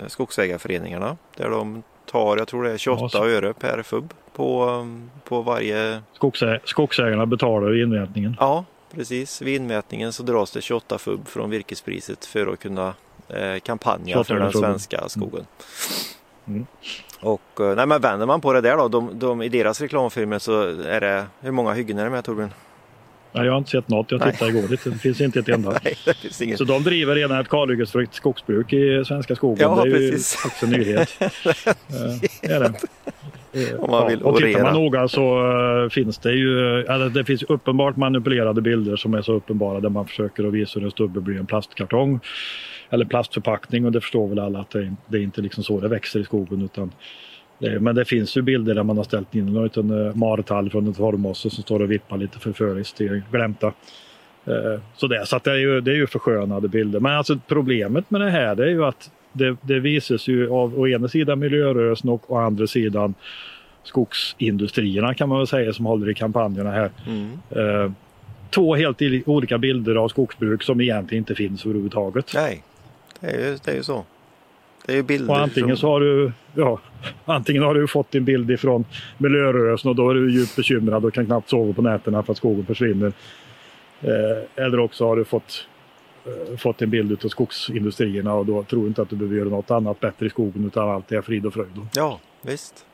skogsägarföreningarna. 0.06 1.16
Där 1.37 1.50
de 1.50 1.82
tar, 2.06 2.37
jag 2.37 2.48
tror 2.48 2.64
det 2.64 2.70
är 2.72 2.78
28 2.78 3.18
Ja, 3.18 3.26
öre 3.28 3.52
per 3.52 3.82
fubb 3.82 4.14
på, 4.35 4.64
eh, 4.68 5.18
på 5.28 5.42
varje 5.42 6.02
Skogsäg- 6.18 6.61
skogsägarna 6.64 7.26
betalar 7.26 7.82
inmätningen. 7.82 8.37
Ja, 8.40 8.64
precis. 8.94 9.42
Vid 9.42 9.54
inmätningen 9.56 10.12
så 10.12 10.22
dras 10.22 10.50
det 10.50 10.61
28 10.62 10.98
fubb 10.98 11.28
från 11.28 11.50
virkespriset 11.50 12.24
för 12.24 12.46
att 12.52 12.58
kunna 12.58 12.94
eh, 13.28 13.58
kampanja 13.58 14.12
28 14.14 14.24
för 14.24 14.40
den 14.40 14.52
svenska 14.52 15.08
skogen. 15.08 15.46
Mm. 16.46 16.66
Och 17.20 17.61
eh, 17.61 17.76
nej, 17.76 17.87
men 17.87 18.00
vänder 18.00 18.26
man 18.26 18.40
på 18.40 18.52
det 18.52 18.61
där 18.61 18.76
då, 18.76 18.88
de, 18.88 19.18
de, 19.18 19.42
i 19.42 19.48
deras 19.48 19.80
reklamfilmer 19.80 20.38
så 20.38 20.62
är 20.82 21.00
det, 21.00 21.26
hur 21.40 21.50
många 21.50 21.72
hyggen 21.72 21.98
är 21.98 22.04
det 22.04 22.11
med 22.11 22.24
Torbjörn? 22.24 22.50
Nej, 23.32 23.44
jag 23.44 23.52
har 23.52 23.58
inte 23.58 23.70
sett 23.70 23.88
något. 23.88 24.10
Jag 24.10 24.20
Nej. 24.20 24.32
tittade 24.32 24.50
igår 24.50 24.68
lite. 24.68 24.90
Det 24.90 24.98
finns 24.98 25.20
inte 25.20 25.38
ett 25.38 25.48
enda. 25.48 25.70
Nej. 25.84 26.56
Så 26.56 26.64
de 26.64 26.82
driver 26.82 27.14
redan 27.14 27.40
ett 27.40 27.48
kalhyggesfritt 27.48 28.14
skogsbruk 28.14 28.72
i 28.72 29.04
Svenska 29.06 29.36
skogen. 29.36 29.70
Ja, 29.70 29.84
det 29.84 29.90
är 29.90 30.00
ju 30.00 30.10
precis. 30.10 30.36
faktiskt 30.36 30.62
en 30.62 30.70
nyhet. 30.70 31.08
Eh, 31.20 32.50
är 32.54 32.60
det. 32.60 32.72
Om 33.78 33.90
man 33.90 34.08
vill 34.08 34.22
och 34.22 34.36
tittar 34.36 34.62
man 34.62 34.74
noga 34.74 35.08
så 35.08 35.50
eh, 35.84 35.88
finns 35.90 36.18
det 36.18 36.32
ju 36.32 36.80
eller 36.80 37.08
det 37.08 37.24
finns 37.24 37.42
uppenbart 37.42 37.96
manipulerade 37.96 38.62
bilder 38.62 38.96
som 38.96 39.14
är 39.14 39.22
så 39.22 39.32
uppenbara 39.32 39.80
där 39.80 39.88
man 39.88 40.06
försöker 40.06 40.44
att 40.44 40.52
visa 40.52 40.78
hur 40.78 40.86
en 40.86 40.90
stubbe 40.90 41.20
blir 41.20 41.38
en 41.38 41.46
plastkartong 41.46 42.20
eller 42.90 43.04
plastförpackning 43.04 43.84
och 43.84 43.92
det 43.92 44.00
förstår 44.00 44.28
väl 44.28 44.38
alla 44.38 44.60
att 44.60 44.70
det, 44.70 44.94
det 45.06 45.18
är 45.18 45.22
inte 45.22 45.40
liksom 45.40 45.64
så 45.64 45.80
det 45.80 45.88
växer 45.88 46.20
i 46.20 46.24
skogen 46.24 46.62
utan 46.62 46.92
men 47.81 47.94
det 47.94 48.05
finns 48.05 48.37
ju 48.37 48.42
bilder 48.42 48.75
där 48.75 48.83
man 48.83 48.96
har 48.96 49.05
ställt 49.05 49.35
in 49.35 49.48
en 49.48 49.62
liten 49.62 49.90
uh, 49.90 50.14
martall 50.14 50.70
från 50.70 50.88
ett 50.88 50.96
torvmosse 50.96 51.51
som 51.51 51.62
står 51.62 51.83
och 51.83 51.90
vippar 51.90 52.16
lite 52.16 52.38
förföriskt 52.38 53.01
i 53.01 53.22
glömta. 53.31 53.72
Eh, 54.46 54.81
Så, 54.96 55.07
det, 55.07 55.27
så 55.27 55.37
att 55.37 55.44
det, 55.44 55.51
är 55.51 55.57
ju, 55.57 55.81
det 55.81 55.90
är 55.90 55.94
ju 55.94 56.07
förskönade 56.07 56.68
bilder. 56.68 57.01
Men 57.01 57.12
alltså 57.12 57.38
problemet 57.48 58.11
med 58.11 58.20
det 58.20 58.31
här 58.31 58.55
det 58.55 58.64
är 58.64 58.68
ju 58.68 58.85
att 58.85 59.11
det, 59.33 59.57
det 59.62 59.81
visas 59.81 60.29
ju 60.29 60.51
av 60.51 60.81
å 60.81 60.88
ena 60.88 61.09
sidan 61.09 61.38
miljörörelsen 61.38 62.11
och 62.11 62.33
å 62.33 62.37
andra 62.37 62.66
sidan 62.66 63.14
skogsindustrierna 63.85 65.14
kan 65.14 65.29
man 65.29 65.38
väl 65.38 65.46
säga 65.46 65.72
som 65.72 65.87
håller 65.87 66.11
i 66.11 66.14
kampanjerna 66.14 66.70
här. 66.70 66.90
Mm. 67.07 67.38
Eh, 67.51 67.92
två 68.51 68.75
helt 68.75 69.03
olika 69.27 69.59
bilder 69.59 69.94
av 69.94 70.09
skogsbruk 70.09 70.62
som 70.62 70.81
egentligen 70.81 71.22
inte 71.22 71.35
finns 71.35 71.64
överhuvudtaget. 71.64 72.33
Nej, 72.35 72.62
det 73.20 73.27
är, 73.27 73.51
ju, 73.51 73.59
det 73.64 73.70
är 73.70 73.77
ju 73.77 73.83
så. 73.83 74.05
Det 74.86 74.98
är 74.98 75.02
bilder 75.02 75.30
Och 75.30 75.40
antingen 75.40 75.76
så 75.76 75.88
har 75.88 76.00
du, 76.00 76.32
ja, 76.54 76.80
antingen 77.24 77.62
har 77.62 77.74
du 77.74 77.88
fått 77.88 78.10
din 78.10 78.24
bild 78.24 78.50
ifrån 78.50 78.84
miljörörelsen 79.18 79.88
och 79.88 79.96
då 79.96 80.10
är 80.10 80.14
du 80.14 80.32
djupt 80.32 80.56
bekymrad 80.56 81.04
och 81.04 81.14
kan 81.14 81.26
knappt 81.26 81.50
sova 81.50 81.72
på 81.72 81.82
nätterna 81.82 82.22
för 82.22 82.32
att 82.32 82.36
skogen 82.36 82.66
försvinner. 82.66 83.12
Eh, 84.00 84.64
eller 84.64 84.80
också 84.80 85.06
har 85.06 85.16
du 85.16 85.24
fått, 85.24 85.66
eh, 86.24 86.56
fått 86.56 86.82
en 86.82 86.90
bild 86.90 87.24
av 87.24 87.28
skogsindustrierna 87.28 88.34
och 88.34 88.46
då 88.46 88.62
tror 88.62 88.82
du 88.82 88.88
inte 88.88 89.02
att 89.02 89.10
du 89.10 89.16
behöver 89.16 89.36
göra 89.36 89.48
något 89.48 89.70
annat 89.70 90.00
bättre 90.00 90.26
i 90.26 90.30
skogen 90.30 90.66
utan 90.66 90.90
allt 90.90 91.12
är 91.12 91.22
frid 91.22 91.46
och 91.46 91.54
fröjd. 91.54 91.86
Ja, 91.94 92.20
visst. 92.42 92.86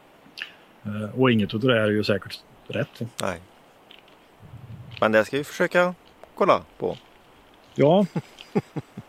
Eh, 0.85 1.21
och 1.21 1.31
inget 1.31 1.55
av 1.55 1.61
det 1.61 1.81
är 1.81 1.89
ju 1.89 2.05
säkert 2.05 2.41
rätt. 2.69 3.01
Nej. 3.23 3.41
Men 5.01 5.13
det 5.13 5.25
ska 5.25 5.37
vi 5.37 5.45
försöka 5.45 5.95
kolla 6.35 6.63
på. 6.79 6.97
Ja. 7.75 8.07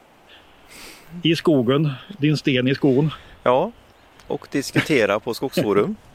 I 1.24 1.36
skogen, 1.36 1.90
din 2.18 2.38
sten 2.38 2.68
i 2.68 2.76
skon. 2.76 3.12
Ja, 3.44 3.72
och 4.28 4.48
diskutera 4.52 5.20
på 5.20 5.34
Skogsforum. 5.34 5.96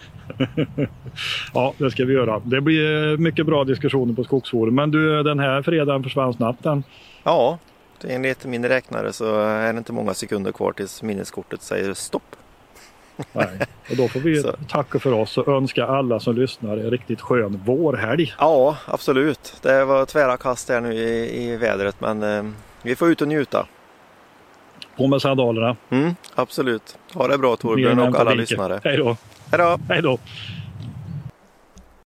Ja, 1.54 1.74
det 1.78 1.90
ska 1.90 2.04
vi 2.04 2.14
göra. 2.14 2.40
Det 2.44 2.60
blir 2.60 3.12
eh, 3.12 3.18
mycket 3.18 3.46
bra 3.46 3.64
diskussioner 3.64 4.14
på 4.14 4.24
Skogsforum. 4.24 4.74
Men 4.74 4.90
du, 4.90 5.22
den 5.22 5.38
här 5.38 5.62
fredagen 5.62 6.02
försvann 6.02 6.34
snabbt 6.34 6.62
den. 6.62 6.84
Ja, 7.22 7.58
enligt 8.08 8.44
min 8.44 8.64
räknare 8.68 9.12
så 9.12 9.40
är 9.40 9.72
det 9.72 9.78
inte 9.78 9.92
många 9.92 10.14
sekunder 10.14 10.52
kvar 10.52 10.72
tills 10.72 11.02
minneskortet 11.02 11.62
säger 11.62 11.94
stopp. 11.94 12.36
Nej. 13.32 13.48
Och 13.90 13.96
då 13.96 14.08
får 14.08 14.20
vi 14.20 14.36
Så. 14.42 14.52
tacka 14.68 14.98
för 14.98 15.12
oss 15.12 15.38
och 15.38 15.48
önska 15.48 15.86
alla 15.86 16.20
som 16.20 16.36
lyssnar 16.36 16.76
en 16.76 16.90
riktigt 16.90 17.20
skön 17.20 17.60
vårhelg. 17.64 18.34
Ja, 18.38 18.76
absolut. 18.86 19.54
Det 19.62 19.84
var 19.84 20.06
tvära 20.06 20.36
kast 20.36 20.68
här 20.68 20.80
nu 20.80 20.94
i, 20.94 21.42
i 21.44 21.56
vädret 21.56 21.96
men 22.00 22.22
eh, 22.22 22.44
vi 22.82 22.96
får 22.96 23.10
ut 23.10 23.22
och 23.22 23.28
njuta. 23.28 23.66
På 24.96 25.06
med 25.06 25.22
sandalerna. 25.22 25.76
Mm, 25.90 26.14
absolut. 26.34 26.98
Ha 27.14 27.28
det 27.28 27.38
bra 27.38 27.56
Torbjörn 27.56 27.98
och 27.98 28.20
alla 28.20 28.34
lyssnare. 28.34 28.80
Hej 28.84 28.96
då! 28.96 29.16
Hej 29.88 30.02
då. 30.02 30.18